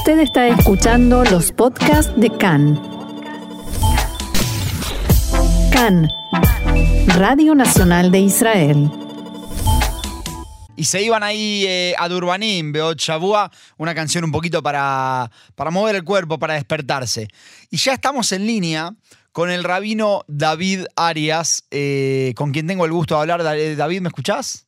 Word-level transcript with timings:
Usted 0.00 0.20
está 0.20 0.48
escuchando 0.48 1.24
los 1.24 1.52
podcasts 1.52 2.18
de 2.18 2.30
CAN. 2.30 2.80
CAN, 5.70 6.08
Radio 7.18 7.54
Nacional 7.54 8.10
de 8.10 8.20
Israel. 8.20 8.90
Y 10.74 10.84
se 10.84 11.02
iban 11.02 11.22
ahí 11.22 11.66
eh, 11.68 11.94
a 11.98 12.08
Durbanim, 12.08 12.72
Beot 12.72 12.98
Shavua, 12.98 13.50
una 13.76 13.94
canción 13.94 14.24
un 14.24 14.32
poquito 14.32 14.62
para, 14.62 15.30
para 15.54 15.70
mover 15.70 15.96
el 15.96 16.02
cuerpo, 16.02 16.38
para 16.38 16.54
despertarse. 16.54 17.28
Y 17.70 17.76
ya 17.76 17.92
estamos 17.92 18.32
en 18.32 18.46
línea 18.46 18.94
con 19.32 19.50
el 19.50 19.62
rabino 19.64 20.22
David 20.28 20.86
Arias, 20.96 21.66
eh, 21.70 22.32
con 22.36 22.52
quien 22.52 22.66
tengo 22.66 22.86
el 22.86 22.92
gusto 22.92 23.16
de 23.16 23.20
hablar. 23.20 23.42
David, 23.42 24.00
¿me 24.00 24.08
escuchás? 24.08 24.66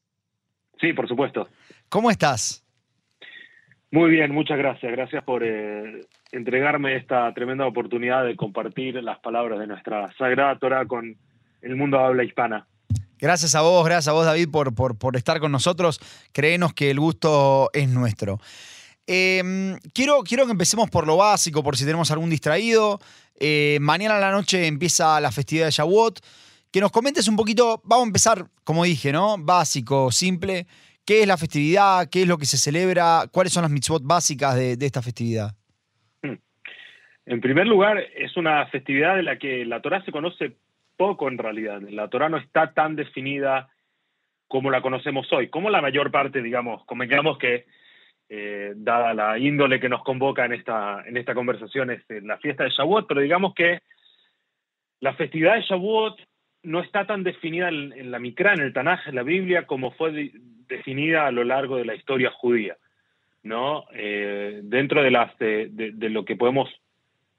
Sí, 0.79 0.93
por 0.93 1.09
supuesto. 1.09 1.49
¿Cómo 1.89 2.11
estás? 2.11 2.62
Muy 3.93 4.11
bien, 4.11 4.33
muchas 4.33 4.57
gracias. 4.57 4.91
Gracias 4.91 5.23
por 5.23 5.45
eh, 5.45 6.07
entregarme 6.33 6.97
esta 6.97 7.31
tremenda 7.35 7.67
oportunidad 7.67 8.25
de 8.25 8.37
compartir 8.37 8.95
las 9.03 9.19
palabras 9.19 9.59
de 9.59 9.67
nuestra 9.67 10.11
Sagrada 10.17 10.59
Torah 10.59 10.87
con 10.87 11.15
el 11.61 11.77
mundo 11.77 11.99
habla 11.99 12.25
hispana. 12.25 12.67
Gracias 13.19 13.55
a 13.55 13.61
vos, 13.61 13.85
gracias 13.85 14.09
a 14.09 14.13
vos 14.13 14.25
David 14.25 14.49
por, 14.51 14.75
por, 14.75 15.17
estar 15.17 15.41
con 15.41 15.53
nosotros. 15.53 16.01
Créenos 16.33 16.73
que 16.73 16.91
el 16.91 17.01
gusto 17.01 17.69
es 17.75 17.87
nuestro. 17.91 18.41
Em, 19.07 19.77
quiero, 19.93 20.23
quiero 20.23 20.47
que 20.47 20.53
empecemos 20.53 20.89
por 20.89 21.07
lo 21.07 21.19
básico, 21.19 21.63
por 21.63 21.77
si 21.77 21.85
tenemos 21.85 22.11
algún 22.11 22.31
distraído. 22.31 22.99
Eh, 23.39 23.77
mañana 23.83 24.17
a 24.17 24.21
la 24.21 24.31
noche 24.31 24.67
empieza 24.67 25.21
la 25.21 25.31
festividad 25.31 25.67
de 25.67 25.73
Shavuot. 25.73 26.19
Que 26.71 26.81
nos 26.81 26.91
comentes 26.91 27.29
un 27.29 27.37
poquito, 27.37 27.83
vamos 27.85 28.05
a 28.05 28.07
empezar, 28.07 28.47
como 28.65 28.85
dije, 28.85 29.13
¿no? 29.13 29.37
Básico, 29.37 30.11
simple. 30.11 30.67
¿Qué 31.05 31.23
es 31.23 31.27
la 31.27 31.37
festividad? 31.37 32.09
¿Qué 32.11 32.23
es 32.23 32.29
lo 32.29 32.39
que 32.39 32.47
se 32.47 32.57
celebra? 32.57 33.23
¿Cuáles 33.33 33.53
son 33.53 33.63
las 33.63 33.71
mitzvot 33.71 34.03
básicas 34.05 34.55
de, 34.57 34.77
esta 34.81 35.03
festividad? 35.03 35.51
Hmm. 36.23 36.37
En 37.27 37.41
primer 37.41 37.67
lugar, 37.67 37.99
es 37.99 38.37
una 38.37 38.67
festividad 38.67 39.17
de 39.17 39.25
la 39.25 39.39
que 39.39 39.65
la 39.65 39.81
Torah 39.81 40.05
se 40.05 40.13
conoce 40.13 40.57
poco 40.97 41.29
en 41.29 41.39
realidad. 41.39 41.81
La 41.91 42.09
Torah 42.09 42.29
no 42.29 42.37
está 42.37 42.73
tan 42.73 42.95
definida 42.95 43.69
como 44.47 44.71
la 44.71 44.83
conocemos 44.83 45.33
hoy, 45.33 45.49
como 45.49 45.71
la 45.71 45.81
mayor 45.81 46.11
parte, 46.11 46.43
digamos, 46.43 46.85
convengamos 46.85 47.39
que, 47.39 47.67
eh, 48.29 48.73
dada 48.77 49.13
la 49.15 49.39
índole 49.39 49.81
que 49.81 49.89
nos 49.89 50.05
convoca 50.05 50.45
en 50.45 50.53
esta, 50.53 51.03
en 51.07 51.17
esta 51.17 51.35
conversación, 51.35 51.91
es 51.91 52.03
eh, 52.11 52.21
la 52.23 52.39
fiesta 52.39 52.65
de 52.65 52.71
Shavuot, 52.71 53.07
pero 53.09 53.21
digamos 53.21 53.55
que 53.55 53.81
la 55.01 55.15
festividad 55.15 55.55
de 55.55 55.63
Shavuot 55.63 56.21
no 56.63 56.81
está 56.81 57.07
tan 57.07 57.25
definida 57.25 57.69
en, 57.69 58.11
la 58.11 58.19
Mikra, 58.19 58.55
en 58.55 58.61
el 58.61 58.73
Tanaj, 58.73 59.09
en 59.09 59.17
la 59.17 59.23
Biblia, 59.23 59.67
como 59.67 59.91
fue 59.93 60.33
definida 60.69 61.27
a 61.27 61.33
lo 61.33 61.45
largo 61.45 61.77
de 61.77 61.85
la 61.85 61.95
historia 61.95 62.31
judía. 62.31 62.77
¿no? 63.43 63.87
Eh, 63.93 64.61
dentro 64.63 65.03
de, 65.03 65.11
las, 65.11 65.37
de, 65.39 65.93
lo 66.11 66.25
que 66.25 66.37
podemos 66.37 66.69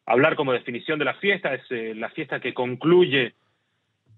hablar 0.06 0.36
como 0.36 0.54
definición 0.54 1.00
de 1.00 1.06
la 1.06 1.14
fiesta, 1.16 1.54
es 1.54 1.64
eh, 1.70 1.94
la 1.96 2.10
fiesta 2.10 2.40
que 2.40 2.54
concluye 2.54 3.36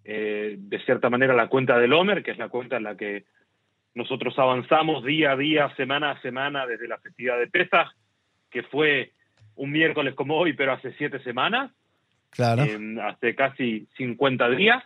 eh, 0.03 0.55
de 0.57 0.79
cierta 0.79 1.09
manera 1.09 1.33
la 1.33 1.47
cuenta 1.47 1.77
del 1.77 1.93
Homer, 1.93 2.23
que 2.23 2.31
es 2.31 2.37
la 2.37 2.49
cuenta 2.49 2.77
en 2.77 2.83
la 2.83 2.97
que 2.97 3.25
nosotros 3.93 4.37
avanzamos 4.37 5.03
día 5.03 5.31
a 5.31 5.37
día, 5.37 5.73
semana 5.75 6.11
a 6.11 6.21
semana, 6.21 6.65
desde 6.65 6.87
la 6.87 6.97
festividad 6.97 7.39
de 7.39 7.47
Pesach, 7.47 7.87
que 8.49 8.63
fue 8.63 9.11
un 9.55 9.71
miércoles 9.71 10.15
como 10.15 10.37
hoy, 10.37 10.53
pero 10.53 10.73
hace 10.73 10.93
siete 10.93 11.19
semanas, 11.19 11.71
claro. 12.31 12.63
hace 13.03 13.35
casi 13.35 13.87
50 13.97 14.49
días. 14.49 14.83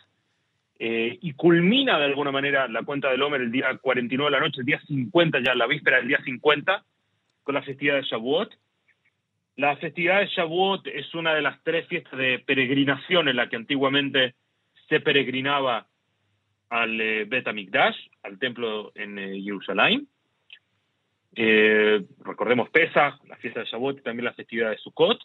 Eh, 0.81 1.19
y 1.21 1.33
culmina 1.33 1.99
de 1.99 2.05
alguna 2.05 2.31
manera 2.31 2.69
la 2.69 2.83
cuenta 2.83 3.11
del 3.11 3.21
Homer 3.21 3.41
el 3.41 3.51
día 3.51 3.77
49 3.81 4.31
de 4.31 4.39
la 4.39 4.45
noche, 4.45 4.61
el 4.61 4.65
día 4.65 4.79
50 4.87 5.41
ya, 5.41 5.53
la 5.53 5.67
víspera 5.67 5.97
del 5.97 6.07
día 6.07 6.21
50, 6.23 6.85
con 7.43 7.55
la 7.55 7.61
festividad 7.61 7.95
de 7.95 8.03
Shavuot. 8.03 8.55
La 9.57 9.75
festividad 9.75 10.21
de 10.21 10.27
Shavuot 10.27 10.87
es 10.87 11.13
una 11.13 11.33
de 11.33 11.41
las 11.41 11.61
tres 11.63 11.85
fiestas 11.87 12.17
de 12.17 12.39
peregrinación 12.39 13.27
en 13.27 13.35
la 13.35 13.49
que 13.49 13.57
antiguamente 13.57 14.35
se 14.87 15.01
peregrinaba 15.01 15.87
al 16.69 17.01
eh, 17.01 17.25
Bet 17.25 17.45
HaMikdash, 17.45 17.97
al 18.23 18.39
templo 18.39 18.93
en 18.95 19.19
eh, 19.19 19.41
Jerusalén. 19.41 20.07
recordemos 21.35 22.69
Pesach, 22.69 23.15
la 23.27 23.35
fiesta 23.35 23.59
de 23.59 23.65
Shavuot 23.65 23.97
y 23.97 24.01
también 24.01 24.25
la 24.25 24.33
festividad 24.33 24.69
de 24.69 24.77
Sukkot. 24.77 25.19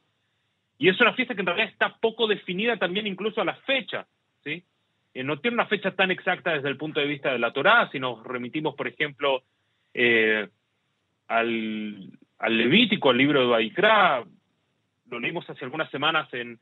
Y 0.79 0.89
es 0.89 1.01
una 1.01 1.13
fiesta 1.13 1.37
que 1.37 1.43
en 1.43 1.47
realidad 1.47 1.69
está 1.69 1.97
poco 1.99 2.27
definida 2.27 2.77
también 2.77 3.07
incluso 3.07 3.41
a 3.41 3.45
la 3.45 3.55
fecha, 3.55 4.09
¿sí? 4.43 4.65
Eh, 5.15 5.23
no 5.23 5.39
tiene 5.39 5.55
una 5.55 5.67
fecha 5.67 5.93
tan 5.93 6.11
exacta 6.11 6.53
desde 6.53 6.69
el 6.69 6.77
punto 6.77 6.99
de 6.99 7.07
vista 7.07 7.33
de 7.33 7.39
la 7.39 7.53
Torá, 7.53 7.89
si 7.93 8.01
nos 8.01 8.23
remitimos, 8.25 8.75
por 8.75 8.89
ejemplo, 8.89 9.45
eh, 9.95 10.49
al, 11.29 12.11
Levítico, 12.49 13.11
al 13.11 13.17
libro 13.17 13.41
de 13.41 13.47
Baikra, 13.47 14.25
lo 15.09 15.21
leímos 15.21 15.49
hace 15.49 15.65
algunas 15.65 15.89
semanas 15.91 16.29
en, 16.35 16.59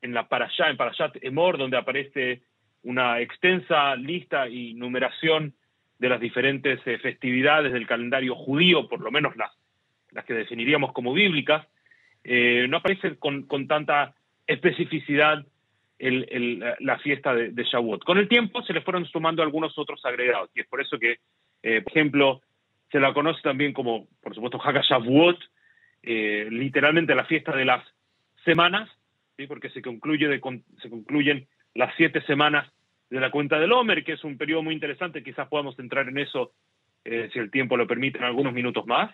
en 0.00 0.14
la 0.14 0.26
Parashá, 0.26 0.70
en 0.70 0.78
Parashat 0.78 1.16
Emor, 1.22 1.58
donde 1.58 1.76
aparece 1.76 2.40
una 2.82 3.20
extensa 3.20 3.94
lista 3.94 4.48
y 4.48 4.72
numeración 4.72 5.54
de 5.98 6.08
las 6.08 6.20
diferentes 6.20 6.80
eh, 6.86 6.98
festividades 6.98 7.72
del 7.72 7.86
calendario 7.86 8.34
judío, 8.34 8.88
por 8.88 9.00
lo 9.00 9.10
menos 9.10 9.36
las, 9.36 9.52
las 10.10 10.24
que 10.24 10.34
definiríamos 10.34 10.92
como 10.92 11.12
bíblicas, 11.12 11.66
no 12.24 12.76
aparece 12.76 13.16
con, 13.16 13.42
con 13.48 13.66
tanta 13.66 14.14
especificidad 14.46 15.44
la 16.10 16.98
fiesta 16.98 17.34
de, 17.34 17.50
de, 17.50 17.62
Shavuot. 17.62 18.02
Con 18.02 18.18
el 18.18 18.28
tiempo 18.28 18.62
se 18.62 18.72
le 18.72 18.80
fueron 18.80 19.06
sumando 19.06 19.42
algunos 19.42 19.78
otros 19.78 20.04
agregados, 20.04 20.50
y 20.54 20.60
es 20.60 20.66
por 20.66 20.80
eso 20.80 20.98
que, 20.98 21.18
eh, 21.62 21.80
por 21.82 21.92
ejemplo, 21.92 22.40
se 22.90 22.98
la 22.98 23.14
conoce 23.14 23.40
también 23.42 23.72
como, 23.72 24.08
por 24.20 24.34
supuesto, 24.34 24.60
Haga 24.62 24.82
Shavuot, 24.82 25.38
eh, 26.02 26.48
literalmente 26.50 27.14
la 27.14 27.24
fiesta 27.24 27.54
de 27.54 27.64
las 27.64 27.84
semanas, 28.44 28.90
¿sí? 29.36 29.46
porque 29.46 29.70
se, 29.70 29.80
concluye 29.80 30.26
de, 30.26 30.40
se 30.82 30.90
concluyen 30.90 31.46
las 31.74 31.94
siete 31.96 32.20
semanas 32.22 32.68
de 33.08 33.20
la 33.20 33.30
cuenta 33.30 33.60
del 33.60 33.72
Homer, 33.72 34.02
que 34.02 34.14
es 34.14 34.24
un 34.24 34.36
periodo 34.36 34.62
muy 34.62 34.74
interesante, 34.74 35.22
quizás 35.22 35.46
podamos 35.46 35.78
entrar 35.78 36.08
en 36.08 36.18
eso 36.18 36.52
eh, 37.04 37.30
si 37.32 37.38
el 37.38 37.50
tiempo 37.52 37.76
lo 37.76 37.86
permite 37.86 38.18
en 38.18 38.24
algunos 38.24 38.52
minutos 38.52 38.86
más. 38.86 39.12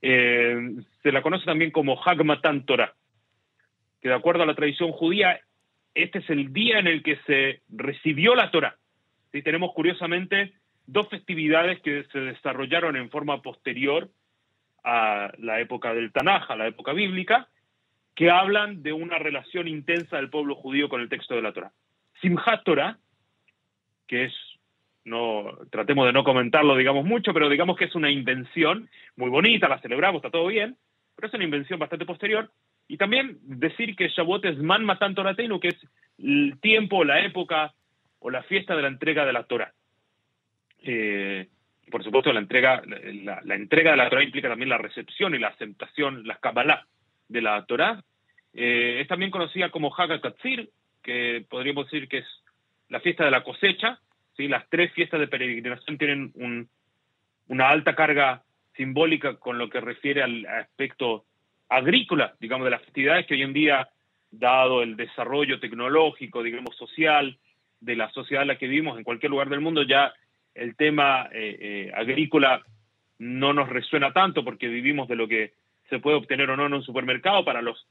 se 0.00 1.12
la 1.12 1.20
conoce 1.20 1.44
también 1.44 1.72
como 1.72 2.00
Hag 2.02 2.24
Matan 2.24 2.64
Torah, 2.64 2.94
que 4.00 4.08
de 4.08 4.14
acuerdo 4.14 4.44
a 4.44 4.46
la 4.46 4.54
tradición 4.54 4.92
judía 4.92 5.40
este 5.96 6.18
es 6.18 6.30
el 6.30 6.52
día 6.52 6.78
en 6.78 6.86
el 6.86 7.02
que 7.02 7.16
se 7.26 7.62
recibió 7.70 8.34
la 8.34 8.50
Torah. 8.50 8.76
¿Sí? 9.32 9.42
Tenemos 9.42 9.72
curiosamente 9.72 10.52
dos 10.86 11.08
festividades 11.08 11.80
que 11.80 12.04
se 12.12 12.20
desarrollaron 12.20 12.96
en 12.96 13.10
forma 13.10 13.40
posterior 13.42 14.10
a 14.84 15.32
la 15.38 15.58
época 15.60 15.94
del 15.94 16.12
Tanaj, 16.12 16.50
a 16.50 16.56
la 16.56 16.68
época 16.68 16.92
bíblica, 16.92 17.48
que 18.14 18.30
hablan 18.30 18.82
de 18.82 18.92
una 18.92 19.18
relación 19.18 19.68
intensa 19.68 20.16
del 20.16 20.30
pueblo 20.30 20.54
judío 20.54 20.88
con 20.88 21.00
el 21.00 21.08
texto 21.08 21.34
de 21.34 21.42
la 21.42 21.52
Torah. 21.52 21.72
Simchat 22.20 22.62
Torah, 22.62 22.98
que 24.06 24.26
es, 24.26 24.34
no, 25.04 25.58
tratemos 25.70 26.06
de 26.06 26.12
no 26.12 26.24
comentarlo, 26.24 26.76
digamos 26.76 27.04
mucho, 27.04 27.32
pero 27.32 27.48
digamos 27.48 27.76
que 27.76 27.86
es 27.86 27.94
una 27.94 28.10
invención 28.10 28.88
muy 29.16 29.30
bonita, 29.30 29.68
la 29.68 29.80
celebramos, 29.80 30.20
está 30.20 30.30
todo 30.30 30.46
bien, 30.46 30.76
pero 31.16 31.28
es 31.28 31.34
una 31.34 31.44
invención 31.44 31.78
bastante 31.78 32.04
posterior, 32.04 32.50
y 32.88 32.98
también 32.98 33.38
decir 33.42 33.96
que 33.96 34.08
Shavuot 34.08 34.44
es 34.44 34.58
Man 34.58 34.84
Matan 34.84 35.14
Torateinu, 35.14 35.58
que 35.58 35.68
es 35.68 35.76
el 36.18 36.58
tiempo, 36.60 37.04
la 37.04 37.24
época 37.24 37.74
o 38.20 38.30
la 38.30 38.42
fiesta 38.44 38.76
de 38.76 38.82
la 38.82 38.88
entrega 38.88 39.24
de 39.24 39.32
la 39.32 39.44
Torah. 39.44 39.72
Eh, 40.82 41.48
por 41.90 42.04
supuesto, 42.04 42.32
la 42.32 42.40
entrega, 42.40 42.82
la, 42.84 43.54
entrega 43.54 43.92
de 43.92 43.96
la 43.96 44.08
Torah 44.08 44.22
implica 44.22 44.48
también 44.48 44.68
la 44.68 44.78
recepción 44.78 45.34
y 45.34 45.38
la 45.38 45.48
aceptación, 45.48 46.26
la 46.26 46.36
Kabbalah 46.36 46.86
de 47.28 47.42
la 47.42 47.64
Torah. 47.66 48.02
Eh, 48.52 49.00
es 49.00 49.08
también 49.08 49.30
conocida 49.30 49.70
como 49.70 49.94
Hagakatzir, 49.94 50.70
que 51.02 51.44
podríamos 51.48 51.86
decir 51.86 52.08
que 52.08 52.18
es 52.18 52.26
la 52.88 53.00
fiesta 53.00 53.24
de 53.24 53.30
la 53.30 53.44
cosecha. 53.44 54.00
¿sí? 54.36 54.48
Las 54.48 54.68
tres 54.68 54.92
fiestas 54.92 55.20
de 55.20 55.28
peregrinación 55.28 55.98
tienen 55.98 56.32
un, 56.34 56.68
una 57.48 57.68
alta 57.68 57.94
carga 57.94 58.42
simbólica 58.76 59.36
con 59.36 59.58
lo 59.58 59.68
que 59.68 59.80
refiere 59.80 60.22
al 60.22 60.46
aspecto 60.46 61.24
agrícola, 61.68 62.34
digamos, 62.40 62.64
de 62.64 62.70
las 62.70 62.82
festividades 62.82 63.26
que 63.26 63.34
hoy 63.34 63.42
en 63.42 63.52
día, 63.52 63.88
dado 64.30 64.82
el 64.82 64.96
desarrollo 64.96 65.60
tecnológico, 65.60 66.42
digamos, 66.42 66.76
social, 66.76 67.38
de 67.80 67.96
la 67.96 68.10
sociedad 68.10 68.42
en 68.42 68.48
la 68.48 68.58
que 68.58 68.68
vivimos 68.68 68.98
en 68.98 69.04
cualquier 69.04 69.30
lugar 69.30 69.48
del 69.48 69.60
mundo, 69.60 69.82
ya 69.82 70.12
el 70.54 70.76
tema 70.76 71.28
eh, 71.32 71.56
eh, 71.60 71.92
agrícola 71.94 72.62
no 73.18 73.52
nos 73.52 73.68
resuena 73.68 74.12
tanto 74.12 74.44
porque 74.44 74.68
vivimos 74.68 75.08
de 75.08 75.16
lo 75.16 75.28
que 75.28 75.52
se 75.88 75.98
puede 75.98 76.16
obtener 76.16 76.50
o 76.50 76.56
no 76.56 76.66
en 76.66 76.74
un 76.74 76.82
supermercado 76.82 77.44
para 77.44 77.62
los 77.62 77.86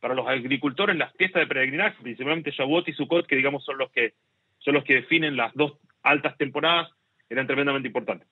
para 0.00 0.14
los 0.14 0.28
agricultores 0.28 0.96
las 0.96 1.14
fiestas 1.14 1.40
de 1.40 1.46
peregrinaje, 1.46 2.02
principalmente 2.02 2.50
Shavuot 2.50 2.88
y 2.88 2.92
Sukkot, 2.92 3.26
que 3.26 3.36
digamos 3.36 3.64
son 3.64 3.78
los 3.78 3.90
que 3.90 4.12
son 4.58 4.74
los 4.74 4.84
que 4.84 4.96
definen 4.96 5.36
las 5.36 5.54
dos 5.54 5.78
altas 6.02 6.36
temporadas, 6.36 6.90
eran 7.30 7.46
tremendamente 7.46 7.88
importantes. 7.88 8.28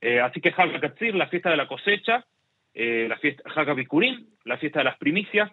Eh, 0.00 0.20
así 0.20 0.40
que 0.40 0.52
Katzir, 0.52 1.14
la 1.14 1.28
fiesta 1.28 1.50
de 1.50 1.56
la 1.56 1.68
cosecha, 1.68 2.24
eh, 2.72 3.06
la 3.08 3.18
fiesta 3.18 3.42
Hakabikurim, 3.54 4.26
la 4.44 4.56
fiesta 4.56 4.80
de 4.80 4.84
las 4.84 4.98
primicias, 4.98 5.50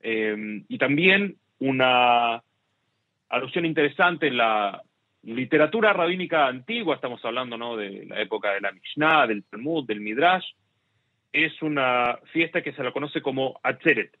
eh, 0.00 0.62
y 0.68 0.78
también 0.78 1.36
una 1.58 2.42
alusión 3.28 3.64
interesante 3.64 4.28
en 4.28 4.38
la 4.38 4.82
literatura 5.22 5.92
rabínica 5.92 6.46
antigua, 6.46 6.94
estamos 6.94 7.24
hablando 7.24 7.56
¿no? 7.56 7.76
de 7.76 8.06
la 8.06 8.20
época 8.20 8.52
de 8.52 8.60
la 8.60 8.72
Mishnah, 8.72 9.26
del 9.26 9.44
Talmud, 9.44 9.86
del 9.86 10.00
Midrash, 10.00 10.46
es 11.32 11.60
una 11.62 12.18
fiesta 12.32 12.62
que 12.62 12.72
se 12.72 12.82
la 12.82 12.92
conoce 12.92 13.22
como 13.22 13.60
Atzeret. 13.62 14.16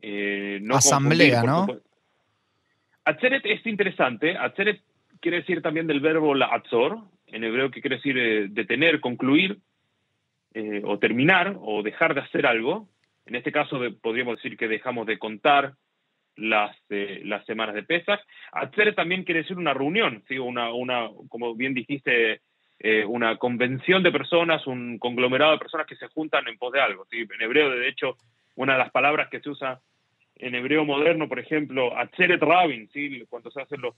Eh, 0.00 0.62
Asamblea, 0.70 1.42
¿no? 1.42 1.66
Atzeret 3.04 3.44
es 3.44 3.66
interesante. 3.66 4.36
Atzeret 4.36 4.80
quiere 5.20 5.38
decir 5.38 5.60
también 5.60 5.86
del 5.86 6.00
verbo 6.00 6.34
la'atzor, 6.34 6.98
en 7.32 7.44
hebreo 7.44 7.70
que 7.70 7.80
quiere 7.80 7.96
decir 7.96 8.18
eh, 8.18 8.46
detener, 8.48 9.00
concluir, 9.00 9.58
eh, 10.54 10.82
o 10.84 10.98
terminar, 10.98 11.56
o 11.60 11.82
dejar 11.82 12.14
de 12.14 12.20
hacer 12.20 12.46
algo. 12.46 12.88
En 13.26 13.36
este 13.36 13.52
caso 13.52 13.80
podríamos 14.00 14.36
decir 14.36 14.56
que 14.56 14.68
dejamos 14.68 15.06
de 15.06 15.18
contar 15.18 15.74
las, 16.36 16.76
las 16.88 17.44
semanas 17.46 17.74
de 17.74 17.82
Pesach. 17.82 18.20
Atzeret 18.52 18.96
también 18.96 19.24
quiere 19.24 19.42
decir 19.42 19.58
una 19.58 19.74
reunión, 19.74 20.24
¿sí? 20.26 20.38
una, 20.38 20.72
una, 20.72 21.08
como 21.28 21.54
bien 21.54 21.74
dijiste, 21.74 22.40
una 23.06 23.36
convención 23.36 24.02
de 24.02 24.10
personas, 24.10 24.66
un 24.66 24.98
conglomerado 24.98 25.52
de 25.52 25.58
personas 25.58 25.86
que 25.86 25.96
se 25.96 26.08
juntan 26.08 26.48
en 26.48 26.56
pos 26.56 26.72
de 26.72 26.80
algo. 26.80 27.04
¿sí? 27.10 27.18
En 27.18 27.42
hebreo, 27.42 27.70
de 27.70 27.88
hecho, 27.88 28.16
una 28.56 28.72
de 28.72 28.78
las 28.78 28.90
palabras 28.90 29.28
que 29.28 29.40
se 29.40 29.50
usa 29.50 29.80
en 30.36 30.54
hebreo 30.54 30.84
moderno, 30.84 31.28
por 31.28 31.38
ejemplo, 31.38 31.96
Atzeret 31.96 32.42
Rabin, 32.42 32.88
¿sí? 32.88 33.22
cuando 33.28 33.50
se 33.50 33.60
hacen 33.60 33.82
las 33.82 33.94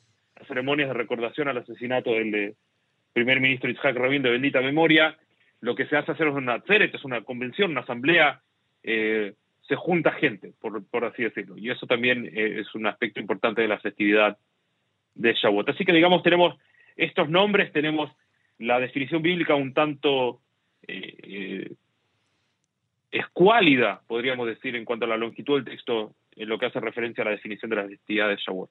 ceremonias 0.48 0.88
de 0.88 0.94
recordación 0.94 1.48
al 1.48 1.58
asesinato 1.58 2.10
del 2.10 2.56
primer 3.12 3.40
ministro 3.40 3.70
Isaac 3.70 3.96
Rabin 3.96 4.22
de 4.22 4.30
bendita 4.30 4.60
memoria, 4.60 5.16
lo 5.60 5.74
que 5.74 5.86
se 5.86 5.96
hace 5.96 6.12
hacer 6.12 6.28
es 6.28 6.34
una 6.34 6.54
Atzeret, 6.54 6.94
es 6.94 7.04
una 7.04 7.22
convención, 7.22 7.70
una 7.70 7.82
asamblea, 7.82 8.40
eh, 8.82 9.34
se 9.68 9.76
junta 9.76 10.10
gente, 10.12 10.52
por, 10.60 10.84
por, 10.86 11.04
así 11.04 11.22
decirlo. 11.22 11.56
Y 11.56 11.70
eso 11.70 11.86
también 11.86 12.26
eh, 12.26 12.60
es 12.60 12.74
un 12.74 12.86
aspecto 12.86 13.20
importante 13.20 13.62
de 13.62 13.68
la 13.68 13.78
festividad 13.78 14.36
de 15.14 15.34
Shavuot. 15.34 15.68
Así 15.68 15.84
que, 15.84 15.92
digamos, 15.92 16.22
tenemos 16.22 16.58
estos 16.96 17.28
nombres, 17.28 17.72
tenemos 17.72 18.10
la 18.58 18.80
definición 18.80 19.22
bíblica 19.22 19.54
un 19.54 19.72
tanto 19.72 20.40
eh, 20.86 21.72
escuálida, 23.10 24.02
podríamos 24.08 24.46
decir, 24.46 24.74
en 24.74 24.84
cuanto 24.84 25.04
a 25.04 25.08
la 25.08 25.16
longitud 25.16 25.56
del 25.56 25.64
texto 25.64 26.14
en 26.34 26.48
lo 26.48 26.58
que 26.58 26.66
hace 26.66 26.80
referencia 26.80 27.22
a 27.22 27.26
la 27.26 27.32
definición 27.32 27.70
de 27.70 27.76
las 27.76 27.88
festividades 27.88 28.38
de 28.38 28.42
Shavuot. 28.42 28.70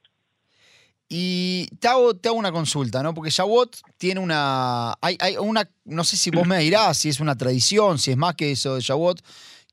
Y 1.13 1.67
te 1.81 1.89
hago, 1.89 2.15
te 2.15 2.29
hago, 2.29 2.37
una 2.37 2.53
consulta, 2.53 3.03
¿no? 3.03 3.13
Porque 3.13 3.31
Shavuot 3.31 3.81
tiene 3.97 4.21
una, 4.21 4.93
hay, 5.01 5.17
hay, 5.19 5.35
una. 5.35 5.69
No 5.83 6.05
sé 6.05 6.15
si 6.15 6.31
vos 6.31 6.47
me 6.47 6.57
dirás 6.59 6.99
si 6.99 7.09
es 7.09 7.19
una 7.19 7.35
tradición, 7.35 7.99
si 7.99 8.11
es 8.11 8.17
más 8.17 8.35
que 8.35 8.51
eso 8.51 8.75
de 8.75 8.81
Shavuot, 8.81 9.21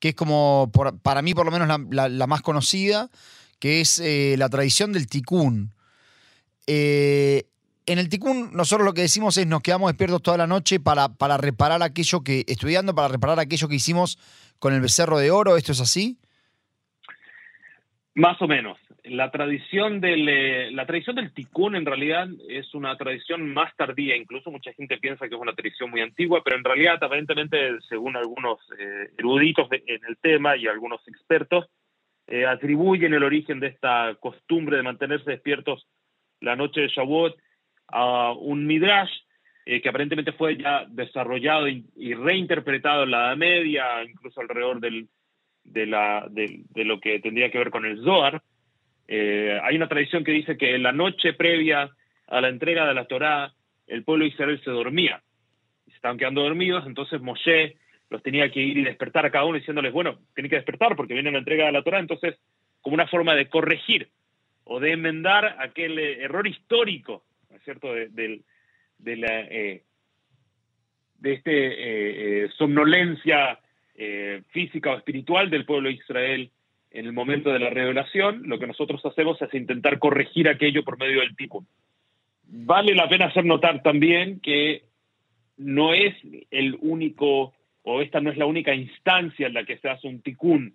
que 0.00 0.08
es 0.08 0.14
como, 0.16 0.72
para 1.00 1.22
mí 1.22 1.34
por 1.34 1.46
lo 1.46 1.52
menos 1.52 1.68
la, 1.92 2.26
más 2.26 2.42
conocida, 2.42 3.08
que 3.60 3.80
es 3.80 4.00
eh, 4.00 4.34
la 4.36 4.48
tradición 4.48 4.92
del 4.92 5.06
tikkun. 5.06 5.72
Eh, 6.66 7.44
en 7.86 8.00
el 8.00 8.08
tikkun, 8.08 8.50
nosotros 8.52 8.84
lo 8.84 8.92
que 8.92 9.02
decimos 9.02 9.36
es 9.36 9.46
nos 9.46 9.62
quedamos 9.62 9.90
despiertos 9.92 10.20
toda 10.20 10.38
la 10.38 10.48
noche 10.48 10.80
para, 10.80 11.08
para 11.08 11.36
reparar 11.36 11.84
aquello 11.84 12.22
que, 12.22 12.46
estudiando, 12.48 12.96
para 12.96 13.06
reparar 13.06 13.38
aquello 13.38 13.68
que 13.68 13.76
hicimos 13.76 14.18
con 14.58 14.74
el 14.74 14.80
becerro 14.80 15.18
de 15.18 15.30
oro. 15.30 15.56
¿Esto 15.56 15.70
es 15.70 15.80
así? 15.80 16.18
Más 18.16 18.42
o 18.42 18.48
menos. 18.48 18.76
La 19.08 19.30
tradición 19.30 20.00
del, 20.00 20.28
eh, 20.28 20.70
la 20.70 20.86
tradición 20.86 21.16
del 21.16 21.32
tikkun 21.32 21.76
en 21.76 21.86
realidad 21.86 22.28
es 22.48 22.74
una 22.74 22.96
tradición 22.96 23.52
más 23.52 23.74
tardía, 23.76 24.16
incluso 24.16 24.50
mucha 24.50 24.72
gente 24.72 24.98
piensa 24.98 25.28
que 25.28 25.34
es 25.34 25.40
una 25.40 25.54
tradición 25.54 25.90
muy 25.90 26.00
antigua, 26.00 26.42
pero 26.44 26.56
en 26.56 26.64
realidad 26.64 27.02
aparentemente, 27.02 27.78
según 27.88 28.16
algunos 28.16 28.58
eh, 28.78 29.10
eruditos 29.16 29.68
en 29.72 30.00
el 30.08 30.16
tema 30.18 30.56
y 30.56 30.66
algunos 30.66 31.06
expertos, 31.08 31.66
eh, 32.26 32.46
atribuyen 32.46 33.14
el 33.14 33.24
origen 33.24 33.60
de 33.60 33.68
esta 33.68 34.16
costumbre 34.20 34.76
de 34.76 34.82
mantenerse 34.82 35.30
despiertos 35.30 35.86
la 36.40 36.56
noche 36.56 36.82
de 36.82 36.88
Shavuot 36.88 37.36
a 37.88 38.32
un 38.32 38.66
midrash 38.66 39.10
que 39.64 39.86
aparentemente 39.86 40.32
fue 40.32 40.56
ya 40.56 40.86
desarrollado 40.88 41.68
y, 41.68 41.84
y, 41.94 42.14
reinterpretado 42.14 43.02
en 43.02 43.10
la 43.10 43.26
Edad 43.26 43.36
Media, 43.36 44.02
incluso 44.02 44.40
alrededor 44.40 44.80
del 44.80 45.10
de, 45.72 45.86
la, 45.86 46.26
de, 46.30 46.84
lo 46.84 47.00
que 47.00 47.20
tendría 47.20 47.50
que 47.50 47.58
ver 47.58 47.70
con 47.70 47.84
el 47.84 48.02
Zohar. 48.02 48.42
Eh, 49.08 49.58
hay 49.62 49.74
una 49.74 49.88
tradición 49.88 50.22
que 50.22 50.32
dice 50.32 50.58
que 50.58 50.74
en 50.74 50.82
la 50.82 50.92
noche 50.92 51.32
previa 51.32 51.90
a 52.26 52.40
la 52.42 52.48
entrega 52.48 52.86
de 52.86 52.92
la 52.92 53.06
Torá, 53.06 53.54
el 53.86 54.04
pueblo 54.04 54.24
de 54.24 54.30
Israel 54.30 54.60
se 54.62 54.70
dormía. 54.70 55.22
Se 55.86 55.94
estaban 55.94 56.18
quedando 56.18 56.42
dormidos, 56.42 56.86
entonces 56.86 57.20
Moshe 57.22 57.76
los 58.10 58.22
tenía 58.22 58.50
que 58.50 58.60
ir 58.60 58.76
y 58.76 58.84
despertar 58.84 59.24
a 59.24 59.30
cada 59.30 59.46
uno 59.46 59.58
diciéndoles, 59.58 59.92
bueno, 59.92 60.18
tienen 60.34 60.50
que 60.50 60.56
despertar 60.56 60.94
porque 60.94 61.14
viene 61.14 61.32
la 61.32 61.38
entrega 61.38 61.66
de 61.66 61.72
la 61.72 61.82
Torá, 61.82 61.98
entonces 61.98 62.38
como 62.82 62.94
una 62.94 63.06
forma 63.06 63.34
de 63.34 63.48
corregir 63.48 64.08
o 64.64 64.78
de 64.78 64.92
enmendar 64.92 65.56
aquel 65.58 65.98
eh, 65.98 66.22
error 66.22 66.46
histórico, 66.46 67.24
¿no 67.50 67.56
es 67.56 67.62
cierto?, 67.64 67.94
de, 67.94 68.42
de, 68.98 69.16
la, 69.16 69.40
eh, 69.40 69.84
de 71.18 71.32
este 71.32 72.48
somnolencia 72.58 73.58
física 74.50 74.92
o 74.92 74.96
espiritual 74.96 75.50
del 75.50 75.64
pueblo 75.64 75.88
de 75.88 75.96
Israel 75.96 76.52
en 76.90 77.06
el 77.06 77.12
momento 77.12 77.50
de 77.50 77.58
la 77.58 77.70
revelación, 77.70 78.42
lo 78.46 78.58
que 78.58 78.66
nosotros 78.66 79.04
hacemos 79.04 79.40
es 79.42 79.52
intentar 79.54 79.98
corregir 79.98 80.48
aquello 80.48 80.84
por 80.84 80.98
medio 80.98 81.20
del 81.20 81.36
tipo. 81.36 81.64
Vale 82.44 82.94
la 82.94 83.08
pena 83.08 83.26
hacer 83.26 83.44
notar 83.44 83.82
también 83.82 84.40
que 84.40 84.84
no 85.58 85.92
es 85.92 86.14
el 86.50 86.78
único, 86.80 87.52
o 87.82 88.00
esta 88.00 88.20
no 88.20 88.30
es 88.30 88.38
la 88.38 88.46
única 88.46 88.74
instancia 88.74 89.46
en 89.46 89.54
la 89.54 89.64
que 89.64 89.78
se 89.78 89.88
hace 89.88 90.08
un 90.08 90.22
tikkun 90.22 90.74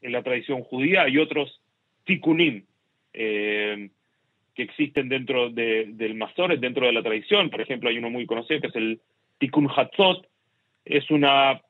en 0.00 0.12
la 0.12 0.22
tradición 0.22 0.62
judía, 0.62 1.02
hay 1.02 1.18
otros 1.18 1.60
tikkunim 2.04 2.64
eh, 3.12 3.90
que 4.54 4.62
existen 4.62 5.08
dentro 5.08 5.50
del 5.50 6.14
Masoret, 6.14 6.60
dentro 6.60 6.86
de 6.86 6.92
la 6.92 7.02
tradición. 7.02 7.50
Por 7.50 7.60
ejemplo, 7.60 7.88
hay 7.88 7.98
uno 7.98 8.10
muy 8.10 8.26
conocido 8.26 8.60
que 8.60 8.66
es 8.66 8.76
el 8.76 9.00
tikkun 9.38 9.70
Hatzot, 9.74 10.26
es 10.84 11.08
una 11.10 11.60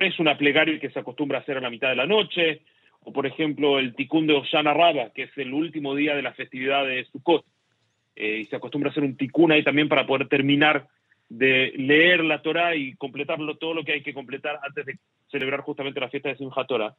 es 0.00 0.18
una 0.18 0.36
plegaria 0.36 0.78
que 0.78 0.90
se 0.90 0.98
acostumbra 0.98 1.38
a 1.38 1.40
hacer 1.40 1.56
a 1.56 1.60
la 1.60 1.70
mitad 1.70 1.88
de 1.88 1.96
la 1.96 2.06
noche, 2.06 2.62
o 3.04 3.12
por 3.12 3.26
ejemplo 3.26 3.78
el 3.78 3.94
tikkun 3.94 4.26
de 4.26 4.34
Oshana 4.34 4.74
Raba, 4.74 5.10
que 5.10 5.24
es 5.24 5.38
el 5.38 5.52
último 5.52 5.94
día 5.94 6.14
de 6.14 6.22
la 6.22 6.32
festividad 6.32 6.86
de 6.86 7.04
Sukkot, 7.06 7.44
eh, 8.14 8.38
y 8.42 8.44
se 8.46 8.56
acostumbra 8.56 8.90
a 8.90 8.92
hacer 8.92 9.02
un 9.02 9.16
tikkun 9.16 9.52
ahí 9.52 9.64
también 9.64 9.88
para 9.88 10.06
poder 10.06 10.28
terminar 10.28 10.86
de 11.28 11.72
leer 11.76 12.22
la 12.24 12.42
Torah 12.42 12.76
y 12.76 12.94
completarlo 12.96 13.56
todo 13.56 13.74
lo 13.74 13.84
que 13.84 13.92
hay 13.92 14.02
que 14.02 14.12
completar 14.12 14.60
antes 14.62 14.84
de 14.84 14.98
celebrar 15.30 15.60
justamente 15.60 15.98
la 15.98 16.10
fiesta 16.10 16.28
de 16.28 16.36
Simchat 16.36 16.66
Torah. 16.66 16.94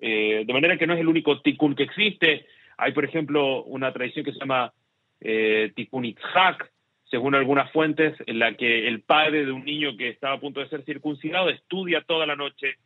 Eh, 0.00 0.44
de 0.46 0.52
manera 0.52 0.78
que 0.78 0.86
no 0.86 0.94
es 0.94 1.00
el 1.00 1.08
único 1.08 1.40
tikkun 1.42 1.74
que 1.74 1.82
existe. 1.82 2.46
Hay, 2.78 2.92
por 2.92 3.04
ejemplo, 3.04 3.64
una 3.64 3.92
tradición 3.92 4.24
que 4.24 4.32
se 4.32 4.38
llama 4.38 4.72
eh, 5.20 5.72
tikkun 5.74 6.04
Itzhak, 6.04 6.70
según 7.10 7.34
algunas 7.34 7.70
fuentes, 7.72 8.14
en 8.26 8.38
la 8.38 8.54
que 8.54 8.86
el 8.86 9.02
padre 9.02 9.44
de 9.44 9.52
un 9.52 9.64
niño 9.64 9.96
que 9.96 10.08
estaba 10.08 10.34
a 10.34 10.40
punto 10.40 10.60
de 10.60 10.68
ser 10.68 10.84
circuncidado 10.84 11.50
estudia 11.50 12.02
toda 12.02 12.24
la 12.26 12.36
noche 12.36 12.76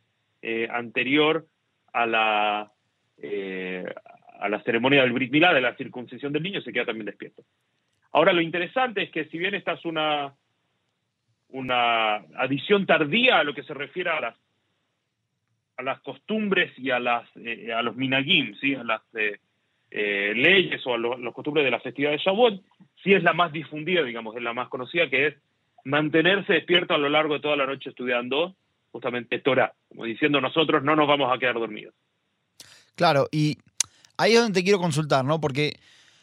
eh, 0.41 0.67
anterior 0.71 1.45
a 1.95 2.05
la, 2.05 2.71
eh, 3.21 3.85
a 4.39 4.49
la 4.49 4.61
ceremonia 4.63 5.01
del 5.01 5.13
Brit 5.13 5.31
Milá, 5.31 5.53
de 5.53 5.61
la 5.61 5.75
circuncisión 5.75 6.33
del 6.33 6.43
niño, 6.43 6.61
se 6.61 6.73
queda 6.73 6.85
también 6.85 7.05
despierto. 7.05 7.43
Ahora, 8.11 8.33
lo 8.33 8.41
interesante 8.41 9.03
es 9.03 9.11
que 9.11 9.25
si 9.25 9.37
bien 9.37 9.55
esta 9.55 9.73
es 9.73 9.85
una, 9.85 10.33
una 11.49 12.15
adición 12.37 12.85
tardía 12.85 13.39
a 13.39 13.45
lo 13.45 13.53
que 13.53 13.63
se 13.63 13.73
refiere 13.73 14.09
a 14.09 14.19
las, 14.19 14.35
a 15.77 15.83
las 15.83 16.01
costumbres 16.01 16.77
y 16.77 16.91
a, 16.91 16.99
las, 16.99 17.29
eh, 17.37 17.71
a 17.71 17.81
los 17.81 17.95
minagim, 17.95 18.55
¿sí? 18.55 18.75
a 18.75 18.83
las 18.83 19.01
leyes 19.89 20.85
o 20.85 20.95
a 20.95 20.97
los, 20.97 21.17
los 21.19 21.33
costumbres 21.33 21.63
de 21.63 21.71
la 21.71 21.79
festividad 21.79 22.11
de 22.11 22.17
Shavuot, 22.17 22.61
sí 23.01 23.13
es 23.13 23.23
la 23.23 23.31
más 23.31 23.53
difundida, 23.53 24.03
digamos, 24.03 24.35
es 24.35 24.43
la 24.43 24.53
más 24.53 24.67
conocida, 24.67 25.09
que 25.09 25.27
es 25.27 25.35
mantenerse 25.85 26.51
despierto 26.51 26.93
a 26.93 26.97
lo 26.97 27.07
largo 27.07 27.35
de 27.35 27.39
toda 27.39 27.55
la 27.55 27.65
noche 27.65 27.89
estudiando 27.89 28.57
justamente 28.95 29.39
Torah, 29.39 29.73
como 29.89 30.05
diciendo 30.05 30.39
nosotros 30.39 30.81
no 30.81 30.95
nos 30.95 31.05
vamos 31.05 31.29
a 31.29 31.37
quedar 31.37 31.55
dormidos. 31.55 31.93
Claro, 32.95 33.27
y 33.29 33.57
ahí 34.15 34.35
es 34.35 34.39
donde 34.39 34.57
te 34.57 34.63
quiero 34.63 34.79
consultar, 34.79 35.25
¿no? 35.25 35.41
Porque 35.41 35.77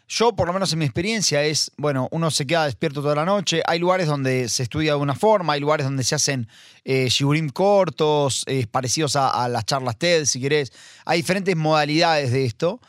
yo, 0.08 0.34
por 0.34 0.46
lo 0.46 0.54
menos 0.54 0.72
en 0.72 0.78
mi 0.78 0.86
experiencia, 0.86 1.44
es, 1.44 1.70
bueno, 1.76 2.08
uno 2.12 2.30
se 2.30 2.46
queda 2.46 2.64
despierto 2.64 3.02
toda 3.02 3.14
la 3.14 3.26
noche, 3.26 3.62
hay 3.66 3.78
lugares 3.78 4.06
donde 4.06 4.48
se 4.48 4.62
estudia 4.62 4.92
de 4.92 5.00
una 5.00 5.14
forma, 5.14 5.52
hay 5.52 5.60
lugares 5.60 5.84
donde 5.84 6.02
se 6.02 6.14
hacen 6.14 6.48
eh, 6.86 7.10
cortos, 7.52 8.42
eh, 8.46 8.66
parecidos 8.66 9.16
a, 9.16 9.28
a, 9.28 9.50
las 9.50 9.66
charlas 9.66 9.98
TED, 9.98 10.24
si 10.24 10.40
querés, 10.40 10.72
hay 11.04 11.18
diferentes 11.18 11.54
modalidades 11.54 12.32
de 12.32 12.46
esto. 12.46 12.80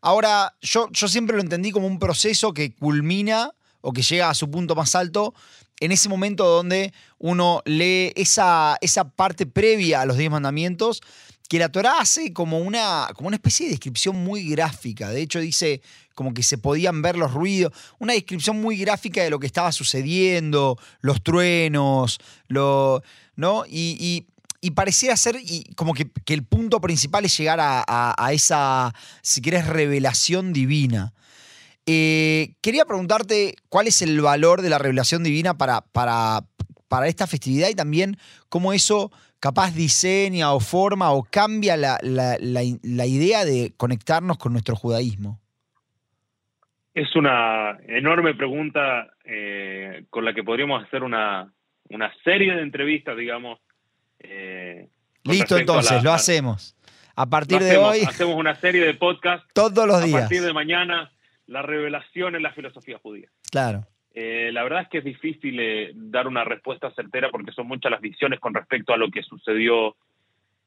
Ahora, 0.00 0.56
yo, 0.60 0.88
yo 0.90 1.06
siempre 1.06 1.36
lo 1.36 1.42
entendí 1.42 1.70
como 1.70 1.86
un 1.86 2.00
proceso 2.00 2.52
que 2.52 2.74
culmina 2.74 3.52
o 3.82 3.92
que 3.92 4.02
llega 4.02 4.30
a 4.30 4.34
su 4.34 4.50
punto 4.50 4.74
más 4.74 4.96
alto 4.96 5.32
en 5.80 5.92
ese 5.92 6.08
momento 6.08 6.46
donde 6.46 6.92
uno 7.18 7.62
lee 7.64 8.12
esa, 8.16 8.76
esa 8.80 9.08
parte 9.10 9.46
previa 9.46 10.00
a 10.00 10.06
los 10.06 10.16
diez 10.16 10.30
mandamientos 10.30 11.00
que 11.48 11.58
la 11.58 11.70
Torah 11.70 12.00
hace 12.00 12.32
como 12.32 12.58
una, 12.58 13.08
como 13.14 13.28
una 13.28 13.36
especie 13.36 13.66
de 13.66 13.70
descripción 13.70 14.22
muy 14.22 14.50
gráfica. 14.50 15.08
De 15.10 15.22
hecho, 15.22 15.40
dice 15.40 15.80
como 16.14 16.34
que 16.34 16.42
se 16.42 16.58
podían 16.58 17.00
ver 17.00 17.16
los 17.16 17.32
ruidos, 17.32 17.72
una 17.98 18.12
descripción 18.12 18.60
muy 18.60 18.76
gráfica 18.76 19.22
de 19.22 19.30
lo 19.30 19.38
que 19.38 19.46
estaba 19.46 19.70
sucediendo, 19.70 20.76
los 21.00 21.22
truenos, 21.22 22.18
lo, 22.48 23.02
¿no? 23.36 23.64
y 23.66 24.26
y 24.60 24.72
parecía 24.72 25.16
ser 25.16 25.38
y 25.40 25.64
como 25.76 25.94
que, 25.94 26.10
el 26.26 26.44
punto 26.44 26.80
principal 26.80 27.24
es 27.24 27.36
llegar 27.36 27.58
a, 27.60 28.30
esa, 28.32 28.94
si 29.22 29.40
querés, 29.40 29.66
revelación 29.66 30.52
divina. 30.52 31.12
Eh, 31.90 32.50
quería 32.60 32.84
preguntarte 32.84 33.54
cuál 33.70 33.86
es 33.86 34.02
el 34.02 34.20
valor 34.20 34.60
de 34.60 34.68
la 34.68 34.76
revelación 34.76 35.24
divina 35.24 35.56
para, 35.56 35.80
para, 35.80 36.40
para 36.86 37.06
esta 37.06 37.26
festividad 37.26 37.70
y 37.70 37.74
también 37.74 38.18
cómo 38.50 38.74
eso 38.74 39.10
capaz 39.40 39.74
diseña 39.74 40.52
o 40.52 40.60
forma 40.60 41.12
o 41.12 41.24
cambia 41.24 41.78
la, 41.78 41.96
idea 43.06 43.46
de 43.46 43.72
conectarnos 43.78 44.36
con 44.36 44.52
nuestro 44.52 44.76
judaísmo? 44.76 45.40
Es 46.92 47.16
una 47.16 47.78
enorme 47.86 48.34
pregunta 48.34 49.08
eh, 49.24 50.04
con 50.10 50.26
la 50.26 50.34
que 50.34 50.44
podríamos 50.44 50.84
hacer 50.84 51.02
una, 51.02 51.50
serie 52.22 52.54
de 52.54 52.62
entrevistas, 52.64 53.16
digamos. 53.16 53.60
Eh, 54.18 54.88
Listo, 55.24 55.56
entonces, 55.56 56.02
lo 56.02 56.12
hacemos. 56.12 56.76
A 57.16 57.24
partir 57.24 57.60
de 57.60 57.78
hoy. 57.78 58.00
Hacemos 58.06 58.36
una 58.36 58.54
serie 58.56 58.84
de 58.84 58.92
podcasts. 58.92 59.48
Todos 59.54 59.86
los 59.86 60.04
días. 60.04 60.16
A 60.16 60.20
partir 60.20 60.42
de 60.42 60.52
mañana, 60.52 61.10
la 61.48 61.62
revelación 61.62 62.36
en 62.36 62.42
la 62.42 62.52
filosofía 62.52 62.98
judía. 63.02 63.28
Claro. 63.50 63.86
Eh, 64.14 64.50
la 64.52 64.62
verdad 64.62 64.82
es 64.82 64.88
que 64.88 64.98
es 64.98 65.04
difícil 65.04 65.58
eh, 65.60 65.92
dar 65.94 66.26
una 66.28 66.44
respuesta 66.44 66.90
certera 66.92 67.30
porque 67.30 67.52
son 67.52 67.66
muchas 67.66 67.90
las 67.90 68.00
visiones 68.00 68.38
con 68.38 68.54
respecto 68.54 68.92
a 68.92 68.96
lo 68.96 69.10
que 69.10 69.22
sucedió 69.22 69.96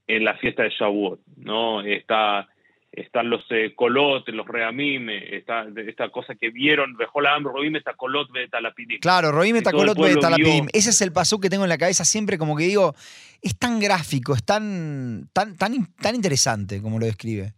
en 0.07 0.23
la 0.25 0.35
fiesta 0.37 0.63
de 0.63 0.69
Shavuot, 0.69 1.21
¿no? 1.37 1.81
Está, 1.81 2.47
están 2.91 3.29
los 3.29 3.45
eh, 3.51 3.73
colot, 3.75 4.27
los 4.29 4.47
reamim, 4.47 5.09
está, 5.09 5.67
esta 5.87 6.09
cosa 6.09 6.35
que 6.35 6.49
vieron, 6.49 6.95
Bejolam, 6.97 7.43
Roim, 7.43 7.75
está 7.75 7.93
colot, 7.93 8.31
betalapidim. 8.31 8.99
Claro, 8.99 9.31
Roim, 9.31 9.55
está 9.55 9.71
colot, 9.71 9.97
betalapidim. 9.97 10.67
Ese 10.73 10.89
es 10.89 11.01
el 11.01 11.11
paso 11.11 11.39
que 11.39 11.49
tengo 11.49 11.63
en 11.63 11.69
la 11.69 11.77
cabeza 11.77 12.03
siempre, 12.03 12.37
como 12.37 12.57
que 12.57 12.63
digo, 12.63 12.95
es 13.41 13.57
tan 13.57 13.79
gráfico, 13.79 14.33
es 14.33 14.43
tan, 14.43 15.29
tan, 15.31 15.55
tan, 15.57 15.93
tan 15.95 16.15
interesante 16.15 16.81
como 16.81 16.99
lo 16.99 17.05
describe. 17.05 17.53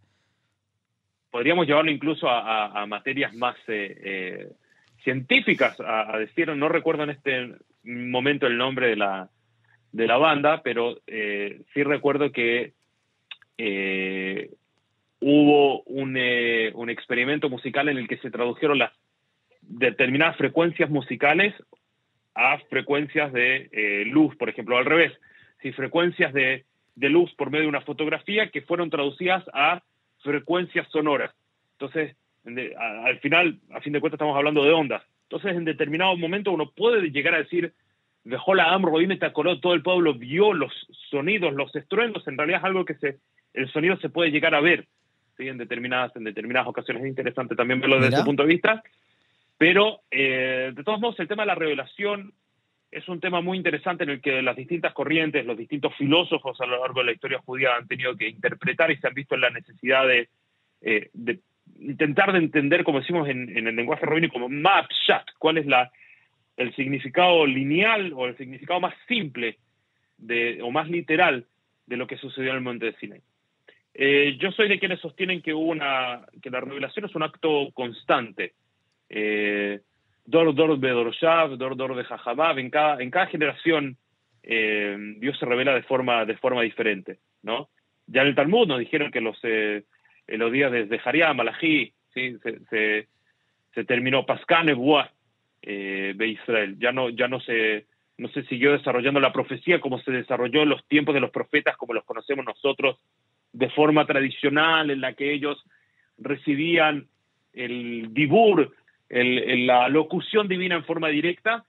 Podríamos 1.34 1.66
llevarlo 1.66 1.90
incluso 1.90 2.28
a, 2.30 2.86
materias 2.86 3.34
más 3.34 3.56
científicas 5.02 5.76
a, 5.80 6.16
decir, 6.16 6.48
no 6.54 6.68
recuerdo 6.68 7.02
en 7.02 7.10
este 7.10 7.56
momento 7.82 8.46
el 8.46 8.56
nombre 8.56 8.86
de 8.86 8.94
la, 8.94 9.28
de 9.90 10.06
la 10.06 10.16
banda, 10.16 10.62
pero 10.62 10.96
eh, 11.08 11.62
sí 11.74 11.82
recuerdo 11.82 12.30
que 12.30 12.74
eh, 13.58 14.48
hubo 15.18 15.82
un, 15.82 16.16
eh, 16.16 16.70
un, 16.72 16.88
experimento 16.88 17.50
musical 17.50 17.88
en 17.88 17.98
el 17.98 18.06
que 18.06 18.18
se 18.18 18.30
tradujeron 18.30 18.78
las 18.78 18.92
determinadas 19.60 20.36
frecuencias 20.36 20.88
musicales 20.88 21.52
a 22.36 22.58
frecuencias 22.70 23.32
de 23.32 24.04
luz, 24.06 24.36
por 24.36 24.50
ejemplo, 24.50 24.78
al 24.78 24.84
revés, 24.84 25.12
si 25.62 25.72
frecuencias 25.72 26.32
de, 26.32 26.64
de 26.94 27.08
luz 27.08 27.34
por 27.34 27.50
medio 27.50 27.64
de 27.64 27.70
una 27.70 27.80
fotografía 27.80 28.50
que 28.50 28.62
fueron 28.62 28.88
traducidas 28.88 29.42
a 29.52 29.82
frecuencias 30.24 30.88
sonoras. 30.90 31.30
Entonces, 31.72 32.16
al 32.44 33.18
final, 33.20 33.60
a 33.72 33.80
fin 33.80 33.92
de 33.92 34.00
cuentas, 34.00 34.16
estamos 34.16 34.36
hablando 34.36 34.64
de 34.64 34.72
ondas. 34.72 35.02
Entonces, 35.24 35.56
en 35.56 35.64
determinado 35.64 36.16
momento 36.16 36.50
uno 36.50 36.70
puede 36.70 37.10
llegar 37.10 37.34
a 37.34 37.38
decir, 37.38 37.72
dejó 38.24 38.54
la 38.54 38.72
Amro 38.72 39.00
y 39.00 39.06
me 39.06 39.16
tacoló, 39.16 39.60
todo 39.60 39.74
el 39.74 39.82
pueblo 39.82 40.14
vio 40.14 40.52
los 40.52 40.72
sonidos, 41.10 41.54
los 41.54 41.74
estruendos, 41.76 42.26
en 42.26 42.36
realidad 42.36 42.60
es 42.60 42.64
algo 42.64 42.84
que 42.84 42.94
se, 42.94 43.18
el 43.52 43.70
sonido 43.70 43.96
se 43.98 44.08
puede 44.08 44.30
llegar 44.30 44.54
a 44.54 44.60
ver 44.60 44.86
¿sí? 45.36 45.48
en, 45.48 45.58
determinadas, 45.58 46.14
en 46.16 46.24
determinadas 46.24 46.68
ocasiones. 46.68 47.04
Es 47.04 47.08
interesante 47.08 47.54
también 47.54 47.80
verlo 47.80 48.00
desde 48.00 48.16
ese 48.16 48.24
punto 48.24 48.42
de 48.42 48.48
vista. 48.48 48.82
Pero, 49.56 50.00
eh, 50.10 50.72
de 50.74 50.84
todos 50.84 51.00
modos, 51.00 51.18
el 51.20 51.28
tema 51.28 51.44
de 51.44 51.48
la 51.48 51.54
revelación 51.54 52.32
es 52.94 53.08
un 53.08 53.20
tema 53.20 53.40
muy 53.40 53.56
interesante 53.56 54.04
en 54.04 54.10
el 54.10 54.20
que 54.20 54.40
las 54.40 54.56
distintas 54.56 54.92
corrientes, 54.92 55.44
los 55.44 55.58
distintos 55.58 55.94
filósofos 55.96 56.60
a 56.60 56.66
lo 56.66 56.80
largo 56.80 57.00
de 57.00 57.06
la 57.06 57.12
historia 57.12 57.40
judía 57.44 57.74
han 57.74 57.88
tenido 57.88 58.16
que 58.16 58.28
interpretar 58.28 58.90
y 58.92 58.96
se 58.96 59.08
han 59.08 59.14
visto 59.14 59.34
en 59.34 59.40
la 59.40 59.50
necesidad 59.50 60.06
de, 60.06 60.28
eh, 60.80 61.10
de 61.12 61.40
intentar 61.80 62.32
de 62.32 62.38
entender, 62.38 62.84
como 62.84 63.00
decimos 63.00 63.28
en, 63.28 63.66
el 63.66 63.74
lenguaje 63.74 64.06
rabínico, 64.06 64.34
como 64.34 64.48
map 64.48 64.86
chat, 65.06 65.26
cuál 65.38 65.58
es 65.58 65.66
la, 65.66 65.90
el 66.56 66.72
significado 66.76 67.44
lineal 67.46 68.12
o 68.14 68.26
el 68.26 68.36
significado 68.36 68.78
más 68.78 68.94
simple 69.08 69.58
de, 70.16 70.62
o 70.62 70.70
más 70.70 70.88
literal 70.88 71.46
de 71.86 71.96
lo 71.96 72.06
que 72.06 72.16
sucedió 72.16 72.50
en 72.50 72.56
el 72.56 72.62
monte 72.62 72.86
de 72.86 72.94
Sinai. 72.94 73.22
Eh, 73.92 74.36
yo 74.38 74.52
soy 74.52 74.68
de 74.68 74.78
quienes 74.78 75.00
sostienen 75.00 75.42
que, 75.42 75.52
una, 75.52 76.26
que 76.40 76.50
la 76.50 76.60
revelación 76.60 77.06
es 77.06 77.14
un 77.16 77.24
acto 77.24 77.70
constante. 77.74 78.52
Eh, 79.08 79.80
dor 80.24 80.78
de 80.78 80.90
Dorshav, 80.90 81.56
Dor 81.56 81.76
Dor 81.76 81.94
de 81.96 82.04
Jajamab, 82.04 82.58
en 82.58 82.70
cada, 82.70 83.02
en 83.02 83.10
cada 83.10 83.26
generación 83.26 83.96
eh, 84.42 84.96
Dios 85.18 85.38
se 85.38 85.46
revela 85.46 85.74
de 85.74 85.82
forma, 85.82 86.24
de 86.24 86.36
forma 86.36 86.62
diferente. 86.62 87.18
¿no? 87.42 87.70
Ya 88.06 88.22
en 88.22 88.28
el 88.28 88.34
Talmud 88.34 88.66
nos 88.66 88.78
dijeron 88.78 89.10
que 89.10 89.20
los, 89.20 89.38
en 89.42 89.84
los 90.26 90.52
días 90.52 90.70
de 90.72 91.00
Zaharia, 91.00 91.32
Malají, 91.32 91.92
¿sí? 92.12 92.36
se, 92.42 93.08
se, 93.74 93.84
terminó 93.84 94.24
Pascal 94.24 94.74
eh, 95.62 96.12
de 96.14 96.28
Israel. 96.28 96.76
Ya 96.78 96.92
no, 96.92 97.08
ya 97.10 97.28
no 97.28 97.40
se, 97.40 97.86
no 98.18 98.28
se 98.28 98.44
siguió 98.44 98.72
desarrollando 98.72 99.20
la 99.20 99.32
profecía 99.32 99.80
como 99.80 99.98
se 100.00 100.12
desarrolló 100.12 100.62
en 100.62 100.68
los 100.68 100.86
tiempos 100.86 101.14
de 101.14 101.20
los 101.20 101.30
profetas, 101.30 101.76
como 101.76 101.94
los 101.94 102.04
conocemos 102.04 102.44
nosotros, 102.44 102.98
de 103.52 103.70
forma 103.70 104.06
tradicional, 104.06 104.90
en 104.90 105.00
la 105.00 105.14
que 105.14 105.32
ellos 105.32 105.62
recibían 106.18 107.08
el 107.52 108.12
dibur, 108.12 108.74
el, 109.14 109.66
la 109.66 109.88
locución 109.88 110.48
divina 110.48 110.74
en 110.74 110.84
forma 110.84 111.08
directa. 111.08 111.64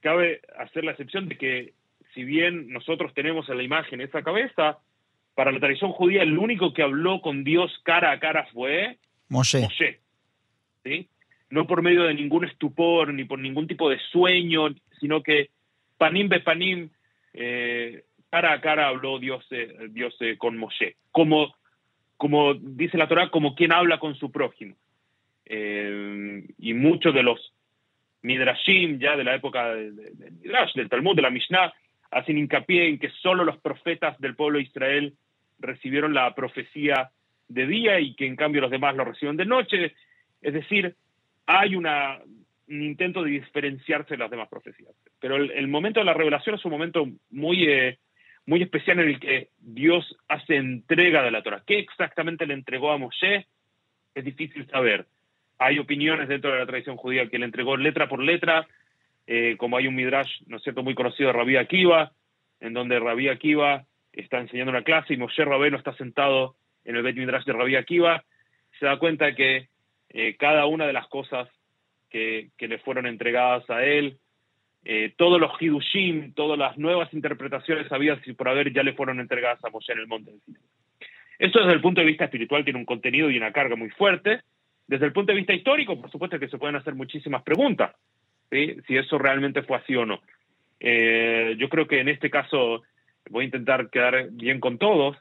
Cabe 0.00 0.40
hacer 0.58 0.84
la 0.84 0.92
excepción 0.92 1.28
de 1.28 1.36
que, 1.36 1.72
si 2.14 2.24
bien 2.24 2.68
nosotros 2.68 3.12
tenemos 3.14 3.48
en 3.48 3.56
la 3.56 3.62
imagen 3.62 4.00
esa 4.00 4.22
cabeza, 4.22 4.78
para 5.34 5.50
la 5.50 5.58
tradición 5.58 5.92
judía 5.92 6.22
el 6.22 6.38
único 6.38 6.72
que 6.72 6.82
habló 6.82 7.20
con 7.20 7.42
Dios 7.42 7.72
cara 7.82 8.12
a 8.12 8.20
cara 8.20 8.46
fue 8.52 8.98
Moshe. 9.28 10.00
¿sí? 10.84 11.08
No 11.50 11.66
por 11.66 11.82
medio 11.82 12.04
de 12.04 12.14
ningún 12.14 12.44
estupor 12.44 13.12
ni 13.12 13.24
por 13.24 13.38
ningún 13.38 13.66
tipo 13.66 13.90
de 13.90 13.98
sueño, 14.12 14.68
sino 15.00 15.22
que 15.22 15.50
panim 15.98 16.28
be 16.28 16.40
panim, 16.40 16.90
eh, 17.32 18.04
cara 18.30 18.52
a 18.52 18.60
cara 18.60 18.88
habló 18.88 19.18
Dios, 19.18 19.44
eh, 19.50 19.88
Dios 19.90 20.14
eh, 20.20 20.36
con 20.38 20.56
Moshe. 20.56 20.96
Como, 21.10 21.54
como 22.16 22.54
dice 22.54 22.96
la 22.96 23.08
Torah, 23.08 23.30
como 23.30 23.54
quien 23.54 23.72
habla 23.72 23.98
con 23.98 24.14
su 24.14 24.30
prójimo. 24.30 24.76
Y 25.46 26.74
muchos 26.74 27.14
de 27.14 27.22
los 27.22 27.52
Midrashim, 28.22 28.98
ya 28.98 29.16
de 29.16 29.24
la 29.24 29.34
época 29.34 29.74
del 29.74 29.96
del 29.96 30.88
Talmud, 30.88 31.14
de 31.14 31.22
la 31.22 31.30
Mishnah, 31.30 31.72
hacen 32.10 32.38
hincapié 32.38 32.88
en 32.88 32.98
que 32.98 33.10
solo 33.22 33.44
los 33.44 33.58
profetas 33.58 34.18
del 34.20 34.34
pueblo 34.34 34.58
de 34.58 34.64
Israel 34.64 35.14
recibieron 35.58 36.14
la 36.14 36.34
profecía 36.34 37.10
de 37.48 37.66
día 37.66 38.00
y 38.00 38.14
que 38.14 38.26
en 38.26 38.36
cambio 38.36 38.62
los 38.62 38.70
demás 38.70 38.94
lo 38.96 39.04
reciben 39.04 39.36
de 39.36 39.44
noche. 39.44 39.94
Es 40.40 40.54
decir, 40.54 40.94
hay 41.46 41.74
una, 41.74 42.18
un 42.68 42.82
intento 42.82 43.22
de 43.22 43.30
diferenciarse 43.30 44.14
de 44.14 44.18
las 44.18 44.30
demás 44.30 44.48
profecías. 44.48 44.94
Pero 45.20 45.36
el, 45.36 45.68
momento 45.68 46.00
de 46.00 46.06
la 46.06 46.14
revelación 46.14 46.54
es 46.54 46.64
un 46.64 46.70
momento 46.70 47.06
muy, 47.30 47.64
eh, 47.68 47.98
muy 48.46 48.62
especial 48.62 49.00
en 49.00 49.08
el 49.08 49.20
que 49.20 49.48
Dios 49.58 50.16
hace 50.28 50.56
entrega 50.56 51.22
de 51.22 51.30
la 51.30 51.42
Torah. 51.42 51.62
¿Qué 51.66 51.78
exactamente 51.78 52.46
le 52.46 52.54
entregó 52.54 52.92
a 52.92 52.98
Moshe? 52.98 53.46
Es 54.14 54.24
difícil 54.24 54.66
saber. 54.68 55.06
Hay 55.64 55.78
opiniones 55.78 56.28
dentro 56.28 56.52
de 56.52 56.58
la 56.58 56.66
tradición 56.66 56.96
judía 56.96 57.28
que 57.28 57.38
le 57.38 57.46
entregó 57.46 57.76
letra 57.76 58.06
por 58.06 58.22
letra, 58.22 58.66
eh, 59.26 59.56
como 59.56 59.78
hay 59.78 59.86
un 59.86 59.94
midrash, 59.94 60.42
¿no 60.46 60.58
es 60.58 60.62
cierto?, 60.62 60.82
muy 60.82 60.94
conocido 60.94 61.28
de 61.28 61.32
Rabí 61.32 61.56
Akiva, 61.56 62.12
en 62.60 62.74
donde 62.74 62.98
Rabí 62.98 63.28
Akiva 63.28 63.86
está 64.12 64.40
enseñando 64.40 64.70
una 64.70 64.84
clase 64.84 65.14
y 65.14 65.16
Moshe 65.16 65.42
Rabeno 65.42 65.78
está 65.78 65.94
sentado 65.94 66.56
en 66.84 66.96
el 66.96 67.02
Bet 67.02 67.16
Midrash 67.16 67.44
de 67.44 67.54
Rabbi 67.54 67.76
Akiva, 67.76 68.24
se 68.78 68.84
da 68.84 68.98
cuenta 68.98 69.34
que 69.34 69.68
eh, 70.10 70.36
cada 70.38 70.66
una 70.66 70.86
de 70.86 70.92
las 70.92 71.06
cosas 71.08 71.48
que, 72.10 72.50
le 72.58 72.78
fueron 72.78 73.06
entregadas 73.06 73.68
a 73.70 73.84
él, 73.84 74.18
eh, 74.84 75.14
todos 75.16 75.40
los 75.40 75.50
Hidushim, 75.60 76.34
todas 76.34 76.58
las 76.58 76.76
nuevas 76.76 77.12
interpretaciones 77.14 77.90
habidas 77.90 78.20
y 78.28 78.34
por 78.34 78.48
haber 78.48 78.70
ya 78.72 78.82
le 78.82 78.92
fueron 78.92 79.18
entregadas 79.18 79.64
a 79.64 79.70
Moshe 79.70 79.92
en 79.92 80.00
el 80.00 80.06
monte 80.06 80.30
del. 80.30 80.40
Esto 81.38 81.60
desde 81.60 81.72
el 81.72 81.80
punto 81.80 82.00
de 82.00 82.06
vista 82.06 82.24
espiritual 82.24 82.64
tiene 82.64 82.78
un 82.78 82.84
contenido 82.84 83.30
y 83.30 83.36
una 83.36 83.52
carga 83.52 83.76
muy 83.76 83.90
fuerte. 83.90 84.42
Desde 84.86 85.06
el 85.06 85.12
punto 85.12 85.32
de 85.32 85.38
vista 85.38 85.54
histórico, 85.54 86.00
por 86.00 86.10
supuesto 86.10 86.38
que 86.38 86.48
se 86.48 86.58
pueden 86.58 86.76
hacer 86.76 86.94
muchísimas 86.94 87.42
preguntas, 87.42 87.94
si 88.50 88.96
eso 88.96 89.18
realmente 89.18 89.62
fue 89.62 89.78
así 89.78 89.96
o 89.96 90.06
no. 90.06 90.20
Eh, 90.78 91.56
yo 91.58 91.68
creo 91.68 91.86
que 91.86 92.00
en 92.00 92.08
este 92.08 92.30
caso 92.30 92.82
voy 93.30 93.42
a 93.42 93.46
intentar 93.46 93.88
quedar 93.90 94.28
bien 94.30 94.60
con 94.60 94.78
todos, 94.78 95.16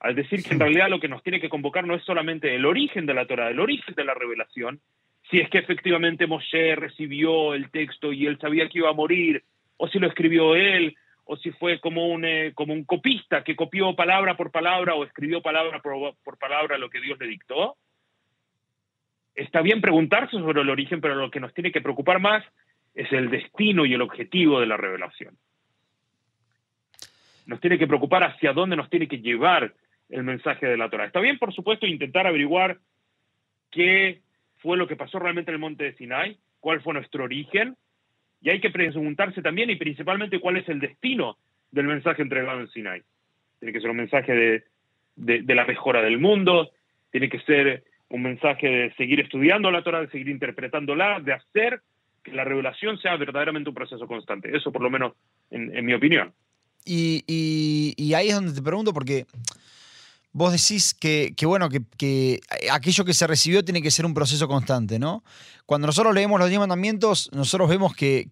al 0.00 0.14
decir 0.14 0.44
que 0.44 0.54
en 0.54 0.60
realidad 0.60 0.88
lo 0.88 1.00
que 1.00 1.08
nos 1.08 1.22
tiene 1.22 1.40
que 1.40 1.48
convocar 1.48 1.84
no 1.84 1.94
es 1.94 2.04
solamente 2.04 2.54
el 2.54 2.64
origen 2.64 3.04
de 3.04 3.14
la 3.14 3.26
Torah, 3.26 3.50
el 3.50 3.58
origen 3.58 3.94
de 3.94 4.04
la 4.04 4.14
revelación, 4.14 4.80
si 5.30 5.38
es 5.38 5.50
que 5.50 5.58
efectivamente 5.58 6.26
Moshe 6.26 6.76
recibió 6.76 7.54
el 7.54 7.70
texto 7.70 8.12
y 8.12 8.26
él 8.26 8.38
sabía 8.40 8.68
que 8.68 8.78
iba 8.78 8.90
a 8.90 8.94
morir, 8.94 9.42
o 9.76 9.88
si 9.88 9.98
lo 9.98 10.06
escribió 10.06 10.54
él, 10.54 10.96
o 11.24 11.36
si 11.36 11.50
fue 11.50 11.80
como 11.80 12.06
un, 12.08 12.24
eh, 12.24 12.52
como 12.54 12.72
un 12.72 12.84
copista 12.84 13.44
que 13.44 13.56
copió 13.56 13.94
palabra 13.94 14.36
por 14.36 14.50
palabra 14.50 14.94
o 14.94 15.04
escribió 15.04 15.42
palabra 15.42 15.80
por, 15.82 16.14
por 16.24 16.38
palabra 16.38 16.78
lo 16.78 16.88
que 16.88 17.00
Dios 17.00 17.18
le 17.18 17.26
dictó. 17.26 17.76
Está 19.38 19.62
bien 19.62 19.80
preguntarse 19.80 20.32
sobre 20.32 20.60
el 20.60 20.70
origen, 20.70 21.00
pero 21.00 21.14
lo 21.14 21.30
que 21.30 21.40
nos 21.40 21.54
tiene 21.54 21.72
que 21.72 21.80
preocupar 21.80 22.20
más 22.20 22.44
es 22.94 23.10
el 23.12 23.30
destino 23.30 23.86
y 23.86 23.94
el 23.94 24.02
objetivo 24.02 24.60
de 24.60 24.66
la 24.66 24.76
revelación 24.76 25.36
nos 27.48 27.60
tiene 27.60 27.78
que 27.78 27.86
preocupar 27.86 28.22
hacia 28.24 28.52
dónde 28.52 28.76
nos 28.76 28.90
tiene 28.90 29.08
que 29.08 29.20
llevar 29.20 29.72
el 30.10 30.22
mensaje 30.22 30.66
de 30.66 30.76
la 30.76 30.90
Torah. 30.90 31.06
Está 31.06 31.20
bien, 31.20 31.38
por 31.38 31.52
supuesto, 31.54 31.86
intentar 31.86 32.26
averiguar 32.26 32.78
qué 33.70 34.20
fue 34.58 34.76
lo 34.76 34.86
que 34.86 34.96
pasó 34.96 35.18
realmente 35.18 35.50
en 35.50 35.54
el 35.54 35.60
monte 35.60 35.84
de 35.84 35.94
Sinai, 35.94 36.36
cuál 36.60 36.82
fue 36.82 36.92
nuestro 36.94 37.24
origen, 37.24 37.76
Y 38.40 38.50
hay 38.50 38.60
que 38.60 38.70
preguntarse 38.70 39.42
también 39.42 39.70
y 39.70 39.76
principalmente 39.76 40.38
cuál 40.38 40.58
es 40.58 40.68
el 40.68 40.78
destino 40.78 41.38
del 41.72 41.86
mensaje 41.86 42.22
entregado 42.22 42.60
en 42.60 42.68
Sinai. 42.68 43.02
Tiene 43.58 43.72
que 43.72 43.80
ser 43.80 43.90
un 43.90 43.96
mensaje 43.96 44.62
de, 45.16 45.42
de 45.42 45.54
la 45.54 45.64
mejora 45.64 46.02
del 46.02 46.18
mundo, 46.18 46.70
tiene 47.10 47.28
que 47.30 47.40
ser 47.40 47.82
un 48.10 48.22
mensaje 48.22 48.66
de 48.66 48.94
seguir 48.94 49.20
estudiando 49.20 49.70
la 49.70 49.82
Torah, 49.82 50.00
de 50.00 50.10
seguir 50.10 50.28
interpretándola, 50.28 51.20
de 51.20 51.34
hacer 51.34 51.82
que 52.22 52.32
la 52.32 52.44
revelación 52.44 52.98
sea 52.98 53.16
verdaderamente 53.16 53.68
un 53.68 53.74
proceso 53.74 54.06
constante. 54.06 54.54
Eso 54.56 54.72
por 54.72 54.82
lo 54.82 54.90
menos 54.90 55.12
en, 55.50 55.84
mi 55.84 55.94
opinión. 55.94 56.32
Y, 56.84 58.14
ahí 58.14 58.28
es 58.28 58.34
donde 58.34 58.52
te 58.52 58.62
pregunto, 58.62 58.94
porque 58.94 59.26
vos 60.32 60.52
decís 60.52 60.94
que, 60.94 61.34
bueno, 61.44 61.68
que, 61.68 62.40
aquello 62.72 63.04
que 63.04 63.14
se 63.14 63.26
recibió 63.26 63.64
tiene 63.64 63.82
que 63.82 63.90
ser 63.90 64.06
un 64.06 64.14
proceso 64.14 64.48
constante, 64.48 64.98
¿no? 64.98 65.22
Cuando 65.66 65.86
nosotros 65.86 66.14
leemos 66.14 66.40
los 66.40 66.48
diez 66.48 66.58
mandamientos, 66.58 67.30
nosotros 67.32 67.68
vemos 67.68 67.94
que, 67.94 68.26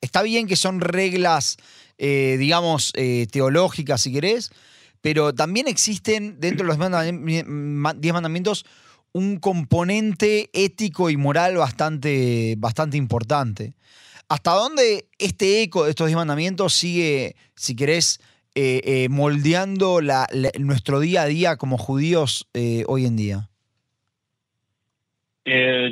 está 0.00 0.22
bien 0.22 0.46
que 0.46 0.56
son 0.56 0.80
reglas, 0.80 1.56
eh, 1.98 2.36
digamos, 2.38 2.92
eh, 2.94 3.26
teológicas, 3.32 4.00
si 4.00 4.12
querés, 4.12 4.52
pero 5.00 5.34
también 5.34 5.68
existen 5.68 6.40
dentro 6.40 6.66
de 6.66 6.76
los 6.76 8.00
diez 8.00 8.12
mandamientos 8.14 8.64
un 9.12 9.38
componente 9.38 10.50
ético 10.52 11.10
y 11.10 11.16
moral 11.16 11.56
bastante, 11.56 12.54
bastante 12.58 12.96
importante. 12.96 13.74
¿Hasta 14.28 14.52
dónde 14.52 15.06
este 15.18 15.62
eco 15.62 15.84
de 15.84 15.90
estos 15.90 16.06
diez 16.06 16.16
mandamientos 16.16 16.72
sigue, 16.72 17.34
si 17.56 17.74
querés, 17.74 18.20
eh, 18.54 18.80
eh, 18.84 19.08
moldeando 19.08 20.00
nuestro 20.58 21.00
día 21.00 21.22
a 21.22 21.26
día 21.26 21.56
como 21.56 21.78
judíos 21.78 22.48
eh, 22.54 22.84
hoy 22.86 23.06
en 23.06 23.16
día? 23.16 23.46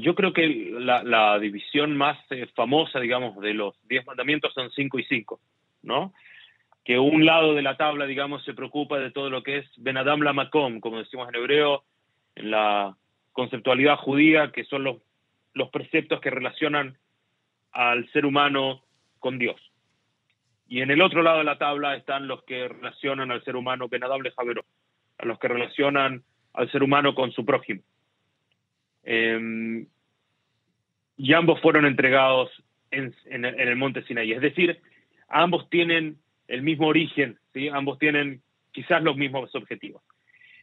yo 0.01 0.15
creo 0.15 0.33
que 0.33 0.71
la, 0.79 1.37
división 1.41 1.97
más 1.97 2.17
famosa, 2.55 3.01
digamos, 3.01 3.41
de 3.41 3.55
los 3.55 3.75
diez 3.89 4.07
mandamientos 4.07 4.55
son 4.55 4.71
cinco 4.71 5.01
y 5.01 5.05
cinco, 5.05 5.41
¿no? 5.83 6.13
Que 6.89 6.99
un 6.99 7.27
lado 7.27 7.53
de 7.53 7.61
la 7.61 7.77
tabla, 7.77 8.07
digamos, 8.07 8.43
se 8.47 8.55
preocupa 8.55 8.99
de 8.99 9.11
todo 9.11 9.29
lo 9.29 9.43
que 9.43 9.59
es 9.59 9.67
Ben 9.77 9.99
Adam 9.99 10.23
la 10.23 10.33
Makom, 10.33 10.81
como 10.81 10.97
decimos 10.97 11.29
en 11.29 11.35
hebreo, 11.35 11.85
en 12.35 12.51
la 12.51 12.97
conceptualidad 13.33 13.99
judía, 13.99 14.53
que 14.53 14.65
son 14.65 14.85
los, 14.85 14.97
los 15.53 15.69
preceptos 15.69 16.19
que 16.23 16.31
relacionan 16.31 16.97
al 17.73 18.11
ser 18.13 18.25
humano 18.25 18.81
con 19.19 19.39
Dios. 19.39 19.61
Y 20.67 20.81
en 20.81 20.91
el 20.91 21.03
otro 21.03 21.23
lado 21.23 21.37
de 21.37 21.45
la 21.45 21.59
tabla 21.59 21.95
están 21.95 22.27
los 22.27 22.43
que 22.45 22.69
relacionan 22.69 23.31
al 23.33 23.45
ser 23.45 23.57
humano 23.57 23.91
benadable 23.91 24.33
Javero, 24.35 24.65
a 25.19 25.27
los 25.27 25.39
que 25.39 25.49
relacionan 25.49 26.23
al 26.55 26.73
ser 26.73 26.83
humano 26.83 27.15
con 27.15 27.33
su 27.33 27.45
prójimo. 27.45 27.83
Em, 29.03 29.87
y 31.19 31.35
ambos 31.35 31.61
fueron 31.61 31.85
entregados 31.85 32.51
en, 32.91 33.15
el, 33.27 33.77
monte 33.77 34.05
Sinaí. 34.05 34.33
Es 34.33 34.41
decir, 34.41 34.81
ambos 35.29 35.69
tienen 35.69 36.17
el 36.49 36.63
mismo 36.63 36.89
origen, 36.89 37.39
¿sí? 37.53 37.69
ambos 37.69 37.99
tienen 37.99 38.43
quizás 38.73 39.03
los 39.03 39.17
mismos 39.17 39.55
objetivos. 39.55 40.03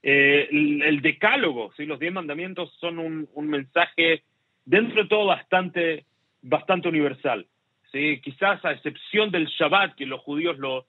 Eh, 0.03 0.47
el, 0.51 1.01
decálogo, 1.01 1.71
¿sí? 1.77 1.85
los 1.85 1.99
diez 1.99 2.13
mandamientos 2.13 2.71
son 2.79 2.99
un, 2.99 3.27
mensaje 3.47 4.23
dentro 4.65 5.03
de 5.03 5.09
todo 5.09 5.25
bastante, 5.27 6.05
bastante 6.41 6.89
universal. 6.89 7.47
¿sí? 7.91 8.19
Quizás 8.23 8.63
a 8.65 8.71
excepción 8.71 9.31
del 9.31 9.47
Shabbat, 9.47 9.95
que 9.95 10.05
los 10.05 10.21
judíos 10.21 10.57
lo, 10.59 10.85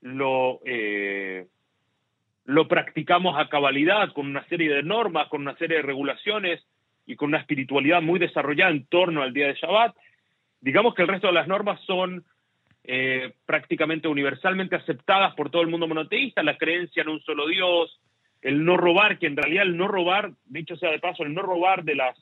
lo, 0.00 0.60
eh, 0.64 1.46
lo 2.44 2.68
practicamos 2.68 3.38
a 3.38 3.48
cabalidad, 3.48 4.12
con 4.12 4.26
una 4.26 4.46
serie 4.48 4.72
de 4.72 4.82
normas, 4.82 5.28
con 5.28 5.42
una 5.42 5.56
serie 5.56 5.78
de 5.78 5.82
regulaciones 5.82 6.64
y 7.06 7.16
con 7.16 7.28
una 7.28 7.38
espiritualidad 7.38 8.02
muy 8.02 8.18
desarrollada 8.18 8.70
en 8.70 8.86
torno 8.86 9.22
al 9.22 9.32
día 9.32 9.48
de 9.48 9.54
Shabbat, 9.54 9.94
digamos 10.60 10.94
que 10.94 11.02
el 11.02 11.08
resto 11.08 11.28
de 11.28 11.34
las 11.34 11.48
normas 11.48 11.80
son 11.82 12.24
eh, 12.88 13.32
prácticamente 13.44 14.08
universalmente 14.08 14.76
aceptadas 14.76 15.34
por 15.34 15.50
todo 15.50 15.62
el 15.62 15.68
mundo 15.68 15.88
monoteísta, 15.88 16.42
la 16.42 16.56
creencia 16.56 17.02
en 17.02 17.08
un 17.08 17.20
solo 17.20 17.48
Dios, 17.48 18.00
el 18.42 18.64
no 18.64 18.76
robar, 18.76 19.18
que 19.18 19.26
en 19.26 19.36
realidad 19.36 19.64
el 19.64 19.76
no 19.76 19.88
robar, 19.88 20.30
dicho 20.44 20.76
sea 20.76 20.92
de 20.92 21.00
paso, 21.00 21.24
el 21.24 21.34
no 21.34 21.42
robar 21.42 21.84
de 21.84 21.96
las 21.96 22.16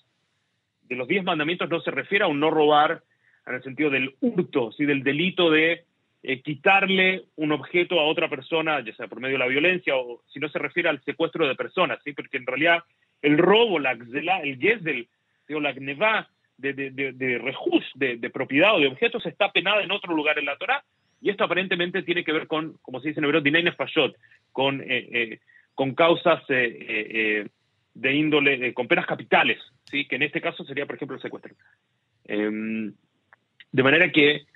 de 0.89 0.97
los 0.97 1.09
diez 1.09 1.25
mandamientos 1.25 1.69
no 1.71 1.81
se 1.81 1.91
refiere 1.91 2.25
a 2.25 2.29
un 2.29 2.41
no 2.41 2.51
robar 2.51 3.03
en 3.47 3.55
el 3.55 3.63
sentido 3.63 3.91
del 3.91 4.15
hurto, 4.21 4.73
¿sí? 4.73 4.85
del 4.85 5.03
delito 5.03 5.51
de 5.51 5.85
eh, 6.23 6.41
quitarle 6.41 7.25
un 7.37 7.53
objeto 7.53 8.01
a 8.01 8.05
otra 8.05 8.29
persona, 8.29 8.81
ya 8.81 8.95
sea 8.95 9.09
por 9.09 9.21
medio 9.21 9.35
de 9.35 9.45
la 9.45 9.47
violencia 9.47 9.97
o 9.97 10.23
si 10.33 10.41
no 10.41 10.49
se 10.49 10.59
refiere 10.59 10.89
al 10.89 11.03
secuestro 11.03 11.47
de 11.47 11.55
personas, 11.55 11.99
¿sí? 12.05 12.13
porque 12.13 12.39
en 12.39 12.47
realidad 12.47 12.85
el 13.23 13.39
robo, 13.39 13.79
la 13.79 13.93
el 13.93 14.59
gesdel, 14.59 15.09
o 15.55 15.61
la 15.61 15.73
gneva 15.73 16.29
de, 16.57 16.73
de, 16.73 17.13
de, 17.13 18.31
propiedad 18.31 18.77
o 18.77 18.81
de 18.81 18.87
objetos 18.87 19.25
está 19.27 19.51
penada 19.51 19.83
en 19.83 19.91
otro 19.91 20.15
lugar 20.15 20.39
en 20.39 20.47
la 20.47 20.57
Torah 20.57 20.83
y 21.21 21.31
esto 21.31 21.45
aparentemente 21.45 22.03
tiene 22.03 22.25
que 22.25 22.33
ver 22.33 22.47
con, 22.47 22.77
como 22.83 23.01
se 23.01 23.09
dice 23.09 23.21
en 23.21 23.25
hebreo, 23.25 23.41
dinaines 23.41 23.77
fashot, 23.77 24.15
con 24.53 24.81
eh, 24.83 25.09
eh, 25.11 25.41
con 25.75 25.95
causas 25.95 26.43
eh, 26.49 27.47
de 27.95 28.15
índole, 28.15 28.75
con 28.75 28.87
penas 28.87 29.07
capitales, 29.07 29.59
¿sí? 29.91 30.07
que 30.07 30.17
en 30.17 30.23
este 30.23 30.41
caso 30.41 30.65
sería, 30.65 30.87
por 30.87 30.97
ejemplo, 30.97 31.17
el 31.17 31.23
secuestro. 31.23 31.55
Em, 32.27 32.93
de 33.73 33.83
manera 33.83 34.13
que 34.13 34.47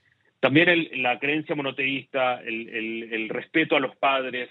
también 0.41 0.89
la 1.03 1.19
creencia 1.19 1.57
monoteísta, 1.57 2.41
el, 2.43 3.29
respeto 3.29 3.75
a 3.75 3.81
los 3.81 3.97
padres, 3.97 4.49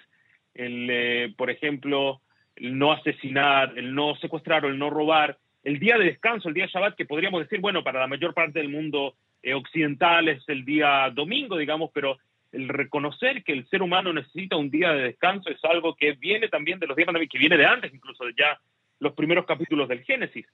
el, 0.53 1.33
por 1.37 1.49
ejemplo, 1.49 2.21
el 2.55 2.77
no 2.77 2.91
asesinar, 2.91 3.77
el 3.77 3.93
no 3.93 4.15
secuestrar 4.17 4.65
o 4.65 4.69
el 4.69 4.77
no 4.77 4.89
robar, 4.89 5.37
el 5.63 5.79
día 5.79 5.97
de 5.97 6.05
descanso, 6.05 6.47
el 6.47 6.53
día 6.53 6.67
Shabbat, 6.67 6.95
que 6.95 7.05
podríamos 7.05 7.41
decir, 7.41 7.59
bueno, 7.59 7.83
para 7.83 7.99
la 7.99 8.07
mayor 8.07 8.33
parte 8.33 8.59
del 8.59 8.69
mundo 8.69 9.15
occidental 9.55 10.27
es 10.27 10.43
el 10.47 10.65
día 10.65 11.09
domingo, 11.13 11.57
digamos, 11.57 11.91
pero 11.93 12.17
el 12.51 12.69
reconocer 12.69 13.43
que 13.43 13.53
el 13.53 13.67
ser 13.67 13.81
humano 13.81 14.13
necesita 14.13 14.55
un 14.55 14.69
día 14.69 14.91
de 14.91 15.03
descanso 15.03 15.49
es 15.49 15.63
algo 15.63 15.95
que 15.95 16.13
viene 16.13 16.47
también 16.47 16.79
de 16.79 16.87
los 16.87 16.95
días 16.95 17.09
que 17.29 17.37
viene 17.37 17.57
de 17.57 17.65
antes, 17.65 17.93
incluso 17.93 18.25
de 18.25 18.33
ya 18.37 18.59
los 18.99 19.13
primeros 19.13 19.45
capítulos 19.45 19.87
del 19.87 20.03
Génesis. 20.03 20.45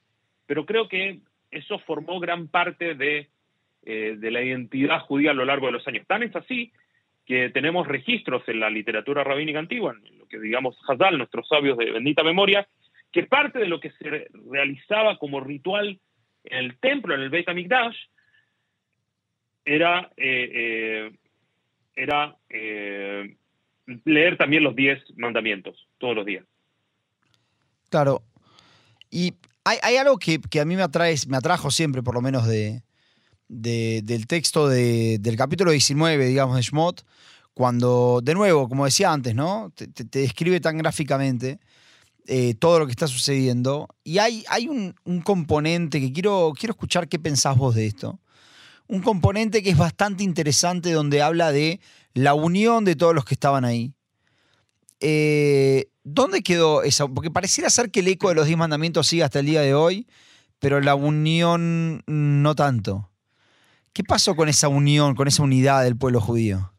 Pero 0.45 0.65
creo 0.65 0.87
que 0.87 1.19
eso 1.51 1.79
formó 1.79 2.19
gran 2.19 2.47
parte 2.47 2.95
de, 2.95 3.29
eh, 3.85 4.15
de 4.17 4.31
la 4.31 4.41
identidad 4.41 5.01
judía 5.01 5.31
a 5.31 5.35
lo 5.35 5.45
largo 5.45 5.67
de 5.67 5.73
los 5.73 5.87
años. 5.87 6.05
Tan 6.07 6.23
es 6.23 6.35
así 6.35 6.71
que 7.25 7.49
tenemos 7.49 7.87
registros 7.87 8.43
en 8.47 8.59
la 8.59 8.69
literatura 8.69 9.23
rabínica 9.23 9.59
antigua, 9.59 9.95
en 9.95 10.17
lo 10.17 10.27
que 10.27 10.39
digamos 10.39 10.77
Hazal, 10.87 11.17
nuestros 11.17 11.47
sabios 11.47 11.77
de 11.77 11.91
bendita 11.91 12.23
memoria, 12.23 12.67
que 13.13 13.23
parte 13.23 13.59
de 13.59 13.67
lo 13.67 13.79
que 13.79 13.91
se 13.91 14.27
realizaba 14.49 15.17
como 15.17 15.39
ritual 15.39 15.99
en 16.43 16.57
el 16.57 16.77
templo, 16.79 17.13
en 17.13 17.21
el 17.21 17.29
Beit 17.29 17.47
HaMikdash, 17.47 17.95
era 19.63 20.11
eh, 20.17 20.51
eh, 20.53 21.11
era 21.95 22.35
eh, 22.49 23.37
leer 24.03 24.37
también 24.37 24.63
los 24.63 24.75
diez 24.75 24.99
mandamientos 25.15 25.87
todos 25.99 26.15
los 26.15 26.25
días. 26.25 26.43
Claro. 27.89 28.23
Y 29.11 29.35
hay, 29.63 29.95
algo 29.95 30.17
que, 30.17 30.41
a 30.59 30.65
mí 30.65 30.75
me, 30.75 30.81
atrae, 30.81 31.15
me 31.27 31.37
atrajo 31.37 31.69
siempre, 31.69 32.01
por 32.01 32.15
lo 32.15 32.21
menos, 32.21 32.47
de, 32.47 32.81
del 33.47 34.25
texto 34.25 34.67
del 34.67 35.37
capítulo 35.37 35.69
19, 35.69 36.25
digamos, 36.25 36.55
de 36.55 36.63
Shmot, 36.63 37.05
cuando, 37.53 38.21
de 38.23 38.33
nuevo, 38.33 38.67
como 38.67 38.85
decía 38.85 39.13
antes, 39.13 39.35
¿no? 39.35 39.71
Te, 39.75 39.85
describe 40.19 40.59
tan 40.59 40.79
gráficamente 40.79 41.59
eh, 42.27 42.55
todo 42.55 42.79
lo 42.79 42.85
que 42.85 42.91
está 42.91 43.07
sucediendo. 43.07 43.87
Y 44.03 44.17
hay, 44.17 44.43
hay 44.49 44.67
un, 44.67 44.95
componente 45.23 45.99
que 45.99 46.11
quiero, 46.11 46.53
quiero 46.57 46.71
escuchar 46.71 47.07
qué 47.07 47.19
pensás 47.19 47.57
vos 47.57 47.75
de 47.75 47.87
esto 47.87 48.19
un 48.87 49.01
componente 49.01 49.63
que 49.63 49.69
es 49.69 49.77
bastante 49.77 50.23
interesante 50.23 50.91
donde 50.91 51.21
habla 51.21 51.51
de 51.51 51.79
la 52.13 52.33
unión 52.33 52.85
de 52.85 52.95
todos 52.95 53.15
los 53.15 53.25
que 53.25 53.33
estaban 53.33 53.65
ahí. 53.65 53.93
Eh, 54.99 55.87
¿Dónde 56.03 56.43
quedó 56.43 56.83
esa? 56.83 57.07
Porque 57.07 57.31
pareciera 57.31 57.69
ser 57.69 57.91
que 57.91 58.01
el 58.01 58.07
eco 58.07 58.29
de 58.29 58.35
los 58.35 58.45
diez 58.45 58.57
mandamientos 58.57 59.07
sigue 59.07 59.23
hasta 59.23 59.39
el 59.39 59.45
día 59.45 59.61
de 59.61 59.73
hoy, 59.73 60.07
pero 60.59 60.81
la 60.81 60.95
unión 60.95 62.03
no 62.07 62.55
tanto. 62.55 63.09
¿Qué 63.93 64.03
pasó 64.03 64.35
con 64.35 64.49
esa 64.49 64.67
unión, 64.67 65.15
con 65.15 65.27
esa 65.27 65.43
unidad 65.43 65.83
del 65.83 65.97
pueblo 65.97 66.19
judío? 66.19 66.72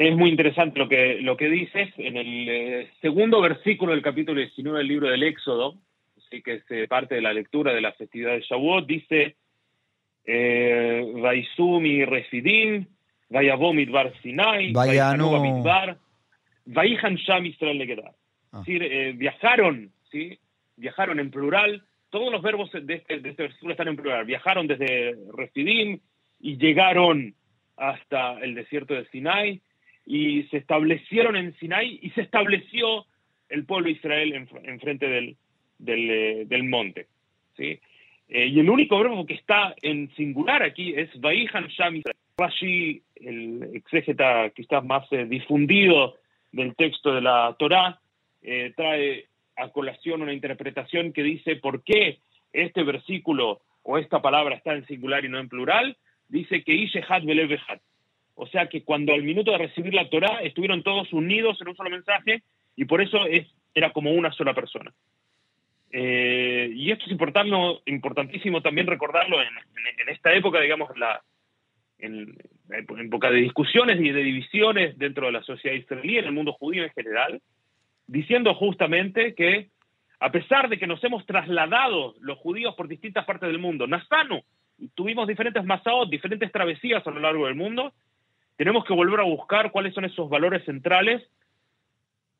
Es 0.00 0.16
muy 0.16 0.30
interesante 0.30 0.78
lo 0.78 0.88
que, 0.88 1.20
lo 1.20 1.36
que 1.36 1.50
dices. 1.50 1.92
En 1.98 2.16
el 2.16 2.48
eh, 2.48 2.90
segundo 3.02 3.38
versículo 3.42 3.92
del 3.92 4.00
capítulo 4.00 4.40
19 4.40 4.78
del 4.78 4.88
libro 4.88 5.10
del 5.10 5.22
Éxodo, 5.22 5.74
así 6.16 6.40
que 6.40 6.54
es 6.54 6.64
eh, 6.70 6.88
parte 6.88 7.16
de 7.16 7.20
la 7.20 7.34
lectura 7.34 7.74
de 7.74 7.82
la 7.82 7.92
festividad 7.92 8.32
de 8.32 8.40
Shavuot, 8.40 8.86
dice 8.86 9.36
Vaisumi 10.24 12.06
Refidim, 12.06 12.86
Vayavo 13.28 13.74
Midbar 13.74 14.14
Sinai, 14.22 14.72
Vayanu 14.72 15.38
Midbar, 15.38 15.98
Vaihan 16.64 17.16
Sham 17.16 17.44
Israel 17.44 17.76
Legedar. 17.76 18.14
Es 18.54 18.58
decir, 18.60 18.82
eh, 18.82 19.12
viajaron, 19.12 19.92
¿sí? 20.10 20.38
Viajaron 20.76 21.20
en 21.20 21.30
plural. 21.30 21.84
Todos 22.08 22.32
los 22.32 22.40
verbos 22.40 22.70
de 22.72 22.94
este, 22.94 23.20
de 23.20 23.28
este 23.28 23.42
versículo 23.42 23.72
están 23.72 23.88
en 23.88 23.96
plural. 23.96 24.24
Viajaron 24.24 24.66
desde 24.66 25.14
Refidim 25.36 26.00
y 26.40 26.56
llegaron 26.56 27.34
hasta 27.76 28.40
el 28.40 28.54
desierto 28.54 28.94
de 28.94 29.04
Sinai 29.10 29.60
y 30.06 30.44
se 30.44 30.58
establecieron 30.58 31.36
en 31.36 31.54
Sinai 31.58 31.98
y 32.02 32.10
se 32.10 32.22
estableció 32.22 33.06
el 33.48 33.64
pueblo 33.64 33.86
de 33.86 33.92
Israel 33.92 34.32
en, 34.32 34.80
frente 34.80 35.08
del, 35.08 35.36
del, 35.78 36.10
eh, 36.10 36.44
del 36.46 36.64
monte. 36.64 37.06
¿sí? 37.56 37.78
Eh, 38.30 38.46
y 38.46 38.60
el 38.60 38.70
único 38.70 38.96
verbo 38.98 39.26
que 39.26 39.34
está 39.34 39.74
en 39.82 40.08
singular 40.14 40.62
aquí 40.62 40.94
es 40.94 41.08
Vaihan 41.20 41.66
Sham 41.66 42.00
Rashi, 42.38 43.02
el 43.16 43.70
exégeta 43.74 44.50
quizás 44.50 44.84
más 44.84 45.04
eh, 45.10 45.26
difundido 45.26 46.14
del 46.52 46.76
texto 46.76 47.12
de 47.12 47.22
la 47.22 47.56
Torá, 47.58 48.00
eh, 48.42 48.72
trae 48.76 49.26
a 49.56 49.68
colación 49.70 50.22
una 50.22 50.32
interpretación 50.32 51.12
que 51.12 51.24
dice 51.24 51.56
por 51.56 51.82
qué 51.82 52.20
este 52.52 52.84
versículo 52.84 53.62
o 53.82 53.98
esta 53.98 54.22
palabra 54.22 54.54
está 54.54 54.74
en 54.74 54.86
singular 54.86 55.24
y 55.24 55.28
no 55.28 55.40
en 55.40 55.48
plural, 55.48 55.96
dice 56.28 56.62
que 56.62 56.72
Ishehat 56.72 57.24
Belebejat. 57.24 57.80
O 58.40 58.46
sea 58.46 58.70
que 58.70 58.82
cuando 58.84 59.12
al 59.12 59.22
minuto 59.22 59.50
de 59.50 59.58
recibir 59.58 59.92
la 59.92 60.08
Torá 60.08 60.40
estuvieron 60.40 60.82
todos 60.82 61.12
unidos 61.12 61.60
en 61.60 61.68
un 61.68 61.76
solo 61.76 61.90
mensaje 61.90 62.42
y 62.74 62.86
por 62.86 63.02
eso 63.02 63.26
es, 63.26 63.46
era 63.74 63.92
como 63.92 64.12
una 64.12 64.32
sola 64.32 64.54
persona. 64.54 64.94
Eh, 65.92 66.70
y 66.74 66.90
esto 66.90 67.04
es 67.04 67.12
importantísimo 67.84 68.62
también 68.62 68.86
recordarlo 68.86 69.42
en, 69.42 69.50
esta 70.08 70.32
época, 70.32 70.58
digamos, 70.58 70.88
la, 70.96 71.20
en, 71.98 72.34
época 72.70 73.30
de 73.30 73.42
discusiones 73.42 74.00
y 74.00 74.10
de 74.10 74.22
divisiones 74.22 74.96
dentro 74.96 75.26
de 75.26 75.32
la 75.32 75.42
sociedad 75.42 75.76
israelí, 75.76 76.16
en 76.16 76.24
el 76.24 76.32
mundo 76.32 76.54
judío 76.54 76.84
en 76.84 76.92
general, 76.92 77.42
diciendo 78.06 78.54
justamente 78.54 79.34
que 79.34 79.68
a 80.18 80.32
pesar 80.32 80.70
de 80.70 80.78
que 80.78 80.86
nos 80.86 81.04
hemos 81.04 81.26
trasladado 81.26 82.14
los 82.20 82.38
judíos 82.38 82.74
por 82.74 82.88
distintas 82.88 83.26
partes 83.26 83.50
del 83.50 83.58
mundo, 83.58 83.86
Nazano, 83.86 84.40
tuvimos 84.94 85.28
diferentes 85.28 85.62
masaot, 85.62 86.08
diferentes 86.08 86.50
travesías 86.50 87.06
a 87.06 87.10
lo 87.10 87.20
largo 87.20 87.44
del 87.44 87.54
mundo, 87.54 87.92
tenemos 88.60 88.84
que 88.84 88.92
volver 88.92 89.18
a 89.20 89.22
buscar 89.22 89.70
cuáles 89.70 89.94
son 89.94 90.04
esos 90.04 90.28
valores 90.28 90.62
centrales 90.66 91.26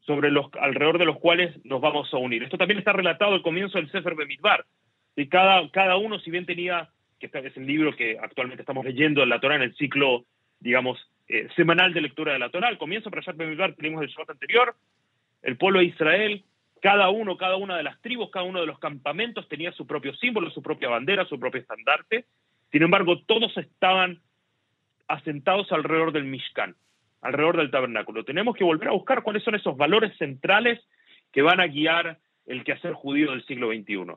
sobre 0.00 0.30
los, 0.30 0.52
alrededor 0.60 0.98
de 0.98 1.06
los 1.06 1.18
cuales 1.18 1.56
nos 1.64 1.80
vamos 1.80 2.12
a 2.12 2.18
unir. 2.18 2.42
Esto 2.42 2.58
también 2.58 2.78
está 2.78 2.92
relatado 2.92 3.32
al 3.32 3.40
comienzo 3.40 3.78
del 3.78 3.90
Sefer 3.90 4.14
Bemidbar. 4.14 4.66
Y 5.16 5.28
cada, 5.28 5.66
cada 5.70 5.96
uno, 5.96 6.18
si 6.18 6.30
bien 6.30 6.44
tenía, 6.44 6.90
que 7.18 7.30
es 7.32 7.56
el 7.56 7.66
libro 7.66 7.96
que 7.96 8.18
actualmente 8.20 8.60
estamos 8.60 8.84
leyendo 8.84 9.22
en 9.22 9.30
la 9.30 9.40
Torah, 9.40 9.56
en 9.56 9.62
el 9.62 9.74
ciclo, 9.76 10.26
digamos, 10.58 10.98
eh, 11.26 11.48
semanal 11.56 11.94
de 11.94 12.02
lectura 12.02 12.34
de 12.34 12.38
la 12.38 12.50
Torah, 12.50 12.68
al 12.68 12.76
comienzo, 12.76 13.10
para 13.10 13.32
Bemidbar, 13.32 13.72
tenemos 13.72 14.02
el 14.02 14.10
Shabbat 14.10 14.28
anterior, 14.28 14.74
el 15.40 15.56
pueblo 15.56 15.78
de 15.78 15.86
Israel, 15.86 16.44
cada 16.82 17.08
uno, 17.08 17.38
cada 17.38 17.56
una 17.56 17.78
de 17.78 17.82
las 17.82 17.98
tribus, 18.02 18.30
cada 18.30 18.44
uno 18.44 18.60
de 18.60 18.66
los 18.66 18.78
campamentos 18.78 19.48
tenía 19.48 19.72
su 19.72 19.86
propio 19.86 20.14
símbolo, 20.16 20.50
su 20.50 20.60
propia 20.60 20.90
bandera, 20.90 21.24
su 21.24 21.40
propio 21.40 21.62
estandarte. 21.62 22.26
Sin 22.70 22.82
embargo, 22.82 23.22
todos 23.22 23.56
estaban 23.56 24.20
asentados 25.10 25.70
alrededor 25.72 26.12
del 26.12 26.24
Mishkan 26.24 26.74
alrededor 27.22 27.58
del 27.58 27.70
tabernáculo. 27.70 28.24
Tenemos 28.24 28.56
que 28.56 28.64
volver 28.64 28.88
a 28.88 28.92
buscar 28.92 29.22
cuáles 29.22 29.42
son 29.42 29.54
esos 29.54 29.76
valores 29.76 30.16
centrales 30.16 30.80
que 31.32 31.42
van 31.42 31.60
a 31.60 31.66
guiar 31.66 32.18
el 32.46 32.64
quehacer 32.64 32.94
judío 32.94 33.30
del 33.30 33.44
siglo 33.44 33.68
XXI. 33.68 34.14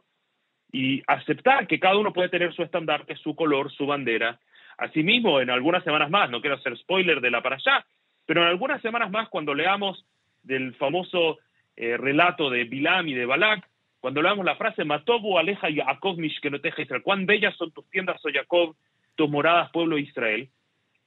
Y 0.72 1.04
aceptar 1.08 1.68
que 1.68 1.80
cada 1.80 1.98
uno 1.98 2.14
puede 2.14 2.30
tener 2.30 2.54
su 2.54 2.64
estandarte, 2.64 3.16
su 3.18 3.36
color, 3.36 3.72
su 3.72 3.86
bandera. 3.86 4.40
Asimismo, 4.78 5.40
en 5.40 5.50
algunas 5.50 5.84
semanas 5.84 6.10
más, 6.10 6.30
no 6.30 6.42
quiero 6.42 6.56
hacer 6.56 6.76
spoiler 6.78 7.22
de 7.22 7.30
la 7.30 7.44
para 7.44 7.58
allá, 7.58 7.86
pero 8.26 8.42
en 8.42 8.48
algunas 8.48 8.82
semanas 8.82 9.12
más, 9.12 9.30
cuando 9.30 9.54
leamos 9.54 10.06
del 10.42 10.74
famoso 10.76 11.38
eh, 11.76 11.98
relato 11.98 12.50
de 12.50 12.64
Bilam 12.64 13.08
y 13.08 13.14
de 13.14 13.26
Balak, 13.26 13.68
cuando 14.00 14.22
leamos 14.22 14.46
la 14.46 14.56
frase 14.56 14.84
Matobu 14.84 15.38
aleja 15.38 15.70
Yaakov 15.70 16.18
mishkenoteja 16.18 16.82
Israel, 16.82 17.04
cuán 17.04 17.26
bellas 17.26 17.56
son 17.56 17.72
tus 17.72 17.88
tiendas, 17.90 18.20
oh 18.26 18.30
Jacob, 18.34 18.76
tus 19.16 19.30
moradas, 19.30 19.70
pueblo 19.72 19.96
de 19.96 20.02
Israel. 20.02 20.50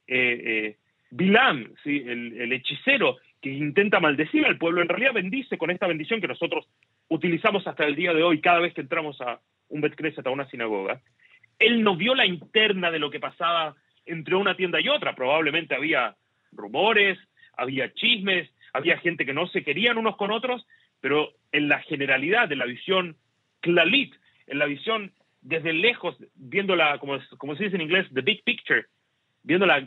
Eh, 0.07 0.75
eh, 1.11 1.69
¿sí? 1.83 2.03
el, 2.05 2.51
hechicero 2.53 3.17
que 3.41 3.49
intenta 3.49 3.99
maldecir 3.99 4.45
al 4.45 4.57
pueblo, 4.57 4.81
en 4.81 4.89
realidad 4.89 5.13
bendice 5.13 5.57
con 5.57 5.69
esta 5.69 5.87
bendición 5.87 6.21
que 6.21 6.27
nosotros 6.27 6.67
utilizamos 7.09 7.65
hasta 7.67 7.85
el 7.85 7.95
día 7.95 8.13
de 8.13 8.23
hoy 8.23 8.41
cada 8.41 8.59
vez 8.59 8.73
que 8.73 8.81
entramos 8.81 9.19
a 9.21 9.39
un 9.69 9.81
Bet 9.81 9.95
a 10.25 10.29
una 10.29 10.49
sinagoga. 10.49 11.01
Él 11.59 11.83
no 11.83 11.95
vio 11.95 12.15
la 12.15 12.25
interna 12.25 12.91
de 12.91 12.99
lo 12.99 13.09
que 13.09 13.19
pasaba 13.19 13.75
entre 14.05 14.35
una 14.35 14.55
tienda 14.55 14.79
y 14.79 14.89
otra. 14.89 15.15
Probablemente 15.15 15.75
había 15.75 16.15
rumores, 16.51 17.17
había 17.55 17.93
chismes, 17.93 18.49
había 18.73 18.97
gente 18.99 19.25
que 19.25 19.33
no 19.33 19.47
se 19.47 19.63
querían 19.63 19.97
unos 19.97 20.15
con 20.17 20.31
otros, 20.31 20.65
pero 21.01 21.31
en 21.51 21.67
la 21.67 21.79
generalidad 21.79 22.47
de 22.47 22.55
la 22.55 22.65
visión 22.65 23.17
clalit, 23.59 24.13
en 24.47 24.59
la 24.59 24.65
visión 24.65 25.11
desde 25.41 25.73
lejos, 25.73 26.17
viéndola, 26.35 26.97
como, 26.99 27.19
como 27.37 27.55
se 27.55 27.65
dice 27.65 27.75
en 27.75 27.83
inglés, 27.83 28.07
the 28.13 28.21
big 28.21 28.43
picture, 28.43 28.85
viendo 29.43 29.65
la, 29.65 29.79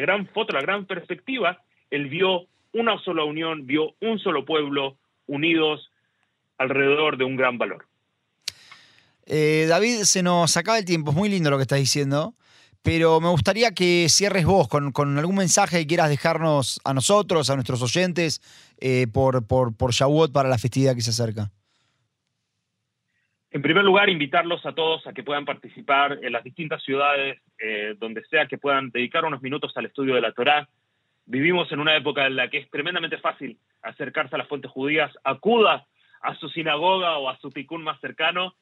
gran 0.00 0.26
foto, 0.28 0.52
la 0.52 0.62
gran 0.62 0.86
perspectiva, 0.86 1.62
él 1.90 2.08
vio 2.08 2.46
una 2.72 2.98
sola 3.02 3.24
unión, 3.24 3.66
vio 3.66 3.94
un 4.00 4.18
solo 4.18 4.44
pueblo 4.44 4.96
unidos 5.26 5.90
alrededor 6.58 7.16
de 7.16 7.24
un 7.24 7.36
gran 7.36 7.58
valor. 7.58 7.86
Eh, 9.26 9.66
David, 9.68 10.02
se 10.02 10.22
nos 10.22 10.56
acaba 10.56 10.78
el 10.78 10.84
tiempo, 10.84 11.10
es 11.10 11.16
muy 11.16 11.28
lindo 11.28 11.50
lo 11.50 11.56
que 11.56 11.62
estás 11.62 11.78
diciendo, 11.78 12.34
pero 12.82 13.20
me 13.20 13.28
gustaría 13.28 13.72
que 13.72 14.06
cierres 14.08 14.44
vos 14.44 14.68
con, 14.68 14.92
algún 15.18 15.34
mensaje 15.34 15.78
que 15.78 15.86
quieras 15.86 16.08
dejarnos 16.08 16.80
a 16.84 16.94
nosotros, 16.94 17.50
a 17.50 17.54
nuestros 17.54 17.82
oyentes, 17.82 18.40
eh, 18.78 19.06
por, 19.12 19.44
por, 19.46 19.74
por 19.74 19.92
para 20.30 20.48
la 20.48 20.58
festividad 20.58 20.94
que 20.94 21.02
se 21.02 21.10
acerca. 21.10 21.50
En 23.56 23.62
primer 23.62 23.84
lugar, 23.84 24.10
invitarlos 24.10 24.66
a 24.66 24.74
todos 24.74 25.06
a 25.06 25.14
que 25.14 25.22
puedan 25.22 25.46
participar 25.46 26.18
en 26.20 26.30
las 26.30 26.44
distintas 26.44 26.82
ciudades, 26.82 27.40
eh, 27.58 27.94
donde 27.98 28.22
sea 28.26 28.44
que 28.44 28.58
puedan 28.58 28.90
dedicar 28.90 29.24
unos 29.24 29.40
minutos 29.40 29.74
al 29.78 29.86
estudio 29.86 30.14
de 30.14 30.20
la 30.20 30.32
Torá. 30.32 30.68
Vivimos 31.24 31.72
en 31.72 31.80
una 31.80 31.96
época 31.96 32.26
en 32.26 32.36
la 32.36 32.50
que 32.50 32.58
es 32.58 32.70
tremendamente 32.70 33.16
fácil 33.16 33.56
acercarse 33.80 34.34
a 34.34 34.38
las 34.38 34.46
fuentes 34.46 34.70
judías. 34.70 35.10
Acuda 35.24 35.86
a 36.20 36.34
su 36.34 36.50
sinagoga 36.50 37.16
o 37.16 37.30
a 37.30 37.38
su 37.38 37.50
ticún 37.50 37.82
más 37.82 37.98
cercano. 37.98 38.52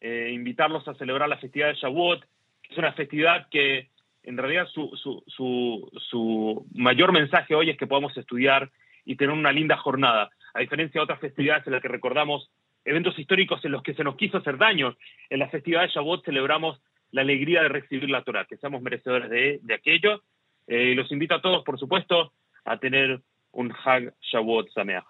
Eh, 0.00 0.32
invitarlos 0.32 0.88
a 0.88 0.94
celebrar 0.94 1.28
la 1.28 1.38
festividad 1.38 1.68
de 1.68 1.74
Shavuot, 1.74 2.22
que 2.62 2.72
es 2.72 2.78
una 2.78 2.94
festividad 2.94 3.46
que 3.48 3.90
en 4.24 4.38
realidad 4.38 4.66
su, 4.66 4.90
su, 5.28 6.66
mayor 6.74 7.12
mensaje 7.12 7.54
hoy 7.54 7.70
es 7.70 7.78
que 7.78 7.86
podamos 7.86 8.16
estudiar 8.16 8.72
y 9.04 9.14
tener 9.14 9.32
una 9.32 9.52
linda 9.52 9.76
jornada. 9.76 10.30
A 10.52 10.58
diferencia 10.58 10.98
de 10.98 11.04
otras 11.04 11.20
festividades 11.20 11.64
en 11.68 11.74
las 11.74 11.80
que 11.80 11.86
recordamos 11.86 12.50
eventos 12.84 13.18
históricos 13.18 13.64
en 13.64 13.72
los 13.72 13.82
que 13.82 13.94
se 13.94 14.04
nos 14.04 14.16
quiso 14.16 14.38
hacer 14.38 14.58
daño. 14.58 14.96
En 15.30 15.38
la 15.38 15.48
festividad 15.48 15.82
de 15.82 15.88
Shavuot 15.88 16.24
celebramos 16.24 16.80
la 17.10 17.22
alegría 17.22 17.62
de 17.62 17.68
recibir 17.68 18.08
la 18.10 18.22
Torah, 18.22 18.46
que 18.46 18.56
seamos 18.56 18.82
merecedores 18.82 19.30
de, 19.30 19.74
aquello. 19.74 20.22
Eh, 20.66 20.90
y 20.92 20.94
los 20.94 21.10
invito 21.12 21.34
a 21.34 21.42
todos, 21.42 21.64
por 21.64 21.78
supuesto, 21.78 22.32
a 22.64 22.78
tener 22.78 23.20
un 23.52 23.72
Hag 23.84 24.14
Shavuot 24.20 24.72
Sameach. 24.72 25.04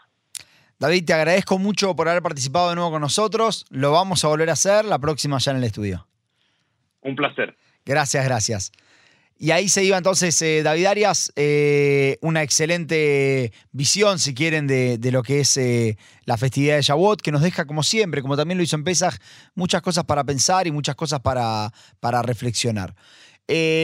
David, 0.78 1.04
te 1.04 1.12
agradezco 1.12 1.58
mucho 1.58 1.94
por 1.94 2.08
haber 2.08 2.22
participado 2.22 2.70
de 2.70 2.74
nuevo 2.74 2.90
con 2.90 3.00
nosotros. 3.00 3.66
Lo 3.70 3.92
vamos 3.92 4.24
a 4.24 4.28
volver 4.28 4.50
a 4.50 4.54
hacer 4.54 4.84
la 4.84 4.98
próxima 4.98 5.38
ya 5.38 5.52
en 5.52 5.58
el 5.58 5.64
estudio. 5.64 6.08
Un 7.02 7.14
placer. 7.14 7.56
Gracias, 7.84 8.24
gracias. 8.24 8.72
Y 9.38 9.50
ahí 9.50 9.68
se 9.68 9.82
iba 9.82 9.96
entonces 9.96 10.40
eh, 10.42 10.62
David 10.62 10.86
Arias, 10.86 11.32
eh, 11.34 12.18
una 12.20 12.42
excelente 12.42 13.52
visión, 13.72 14.18
si 14.18 14.34
quieren, 14.34 14.66
de, 14.66 14.98
lo 15.10 15.22
que 15.22 15.40
es 15.40 15.56
eh, 15.56 15.98
la 16.24 16.36
festividad 16.36 16.76
de 16.76 16.82
Shavuot, 16.82 17.20
que 17.20 17.32
nos 17.32 17.42
deja, 17.42 17.64
como 17.64 17.82
siempre, 17.82 18.22
como 18.22 18.36
también 18.36 18.58
lo 18.58 18.64
hizo 18.64 18.76
en 18.76 18.84
Pesach, 18.84 19.16
muchas 19.54 19.82
cosas 19.82 20.04
para 20.04 20.22
pensar 20.22 20.66
y 20.66 20.70
muchas 20.70 20.94
cosas 20.94 21.20
para, 21.20 21.72
para 21.98 22.22
reflexionar. 22.22 22.94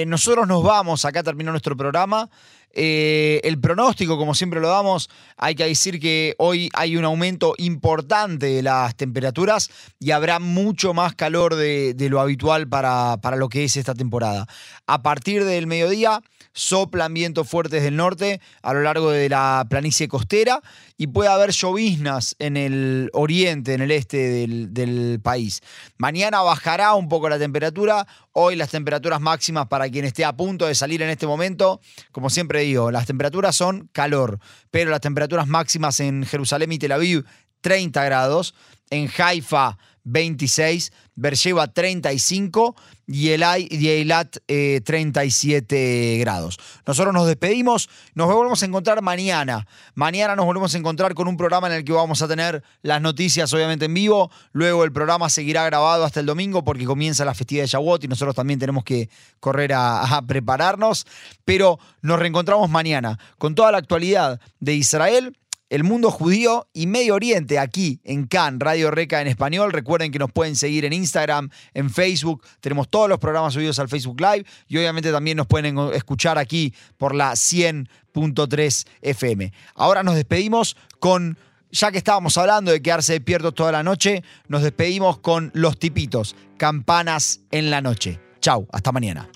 nosotros 0.06 0.46
nos 0.46 0.62
vamos, 0.62 1.04
acá 1.04 1.22
terminó 1.22 1.50
nuestro 1.50 1.76
programa. 1.76 2.30
Eh, 2.72 3.40
el 3.44 3.58
pronóstico, 3.60 4.18
como 4.18 4.34
siempre 4.34 4.60
lo 4.60 4.68
damos, 4.68 5.10
hay 5.36 5.54
que 5.54 5.64
decir 5.64 5.98
que 5.98 6.34
hoy 6.38 6.68
hay 6.74 6.96
un 6.96 7.04
aumento 7.04 7.54
importante 7.58 8.46
de 8.46 8.62
las 8.62 8.94
temperaturas 8.94 9.70
y 9.98 10.10
habrá 10.10 10.38
mucho 10.38 10.94
más 10.94 11.14
calor 11.14 11.56
de, 11.56 11.94
lo 12.08 12.20
habitual 12.20 12.68
para, 12.68 13.16
para 13.20 13.36
lo 13.36 13.48
que 13.48 13.64
es 13.64 13.76
esta 13.76 13.94
temporada. 13.94 14.46
A 14.86 15.02
partir 15.02 15.44
del 15.44 15.66
mediodía 15.66 16.22
soplan 16.58 17.14
vientos 17.14 17.48
fuertes 17.48 17.82
del 17.84 17.96
norte 17.96 18.40
a 18.62 18.74
lo 18.74 18.82
largo 18.82 19.10
de 19.10 19.28
la 19.28 19.64
planicie 19.70 20.08
costera 20.08 20.60
y 20.96 21.06
puede 21.06 21.30
haber 21.30 21.52
lloviznas 21.52 22.34
en 22.40 22.56
el 22.56 23.10
oriente, 23.12 23.74
en 23.74 23.82
el 23.82 23.92
este 23.92 24.46
del, 24.46 25.20
país. 25.22 25.60
Mañana 25.96 26.42
bajará 26.42 26.94
un 26.94 27.08
poco 27.08 27.28
la 27.28 27.38
temperatura, 27.38 28.06
hoy 28.40 28.54
las 28.54 28.70
temperaturas 28.70 29.20
máximas 29.20 29.66
para 29.66 29.88
quien 29.88 30.04
esté 30.04 30.24
a 30.24 30.36
punto 30.36 30.66
de 30.66 30.74
salir 30.76 31.02
en 31.02 31.10
este 31.10 31.26
momento, 31.26 31.80
como 32.12 32.30
siempre 32.30 32.60
digo, 32.60 32.92
las 32.92 33.04
temperaturas 33.04 33.56
son 33.56 33.88
calor, 33.92 34.38
pero 34.70 34.92
las 34.92 35.00
temperaturas 35.00 35.48
máximas 35.48 35.98
en 35.98 36.24
Jerusalén 36.24 36.70
y 36.70 36.78
Tel 36.78 36.92
Aviv 36.92 37.24
30 37.60 38.04
grados, 38.04 38.54
en 38.90 39.10
Haifa 39.18 39.76
26, 40.10 40.92
Bersheba 41.14 41.66
35 41.68 42.76
y 43.06 43.30
Eilat 43.30 44.36
37 44.46 46.18
grados. 46.20 46.58
Nosotros 46.86 47.14
nos 47.14 47.26
despedimos, 47.26 47.88
nos 48.14 48.26
volvemos 48.32 48.62
a 48.62 48.66
encontrar 48.66 49.02
mañana. 49.02 49.66
Mañana 49.94 50.36
nos 50.36 50.46
volvemos 50.46 50.74
a 50.74 50.78
encontrar 50.78 51.14
con 51.14 51.28
un 51.28 51.36
programa 51.36 51.68
en 51.68 51.74
el 51.74 51.84
que 51.84 51.92
vamos 51.92 52.22
a 52.22 52.28
tener 52.28 52.62
las 52.82 53.00
noticias 53.00 53.52
obviamente 53.52 53.86
en 53.86 53.94
vivo, 53.94 54.30
luego 54.52 54.84
el 54.84 54.92
programa 54.92 55.28
seguirá 55.28 55.64
grabado 55.64 56.04
hasta 56.04 56.20
el 56.20 56.26
domingo 56.26 56.64
porque 56.64 56.84
comienza 56.84 57.24
la 57.24 57.34
festividad 57.34 57.64
de 57.64 57.68
Shavuot 57.68 58.04
y 58.04 58.08
nosotros 58.08 58.34
también 58.34 58.58
tenemos 58.58 58.84
que 58.84 59.08
correr 59.40 59.72
a 59.74 60.22
prepararnos, 60.26 61.06
pero 61.44 61.78
nos 62.02 62.18
reencontramos 62.18 62.70
mañana 62.70 63.18
con 63.38 63.54
toda 63.54 63.72
la 63.72 63.78
actualidad 63.78 64.40
de 64.60 64.74
Israel 64.74 65.36
el 65.70 65.84
mundo 65.84 66.10
judío 66.10 66.68
y 66.72 66.86
Medio 66.86 67.14
Oriente 67.14 67.58
aquí 67.58 68.00
en 68.04 68.26
CAN, 68.26 68.60
Radio 68.60 68.90
Reca 68.90 69.20
en 69.20 69.28
español. 69.28 69.72
Recuerden 69.72 70.10
que 70.10 70.18
nos 70.18 70.32
pueden 70.32 70.56
seguir 70.56 70.84
en 70.84 70.92
Instagram, 70.92 71.50
en 71.74 71.90
Facebook. 71.90 72.44
Tenemos 72.60 72.88
todos 72.88 73.08
los 73.08 73.18
programas 73.18 73.54
subidos 73.54 73.78
al 73.78 73.88
Facebook 73.88 74.20
Live 74.20 74.44
y 74.66 74.78
obviamente 74.78 75.12
también 75.12 75.36
nos 75.36 75.46
pueden 75.46 75.78
escuchar 75.92 76.38
aquí 76.38 76.74
por 76.96 77.14
la 77.14 77.32
100.3 77.32 78.86
FM. 79.02 79.52
Ahora 79.74 80.02
nos 80.02 80.14
despedimos 80.14 80.76
con 80.98 81.38
ya 81.70 81.92
que 81.92 81.98
estábamos 81.98 82.38
hablando 82.38 82.70
de 82.70 82.80
quedarse 82.80 83.12
despiertos 83.12 83.54
toda 83.54 83.72
la 83.72 83.82
noche, 83.82 84.22
nos 84.48 84.62
despedimos 84.62 85.18
con 85.18 85.50
los 85.54 85.78
tipitos, 85.78 86.34
campanas 86.56 87.40
en 87.50 87.70
la 87.70 87.82
noche. 87.82 88.20
Chau, 88.40 88.66
hasta 88.72 88.90
mañana. 88.90 89.28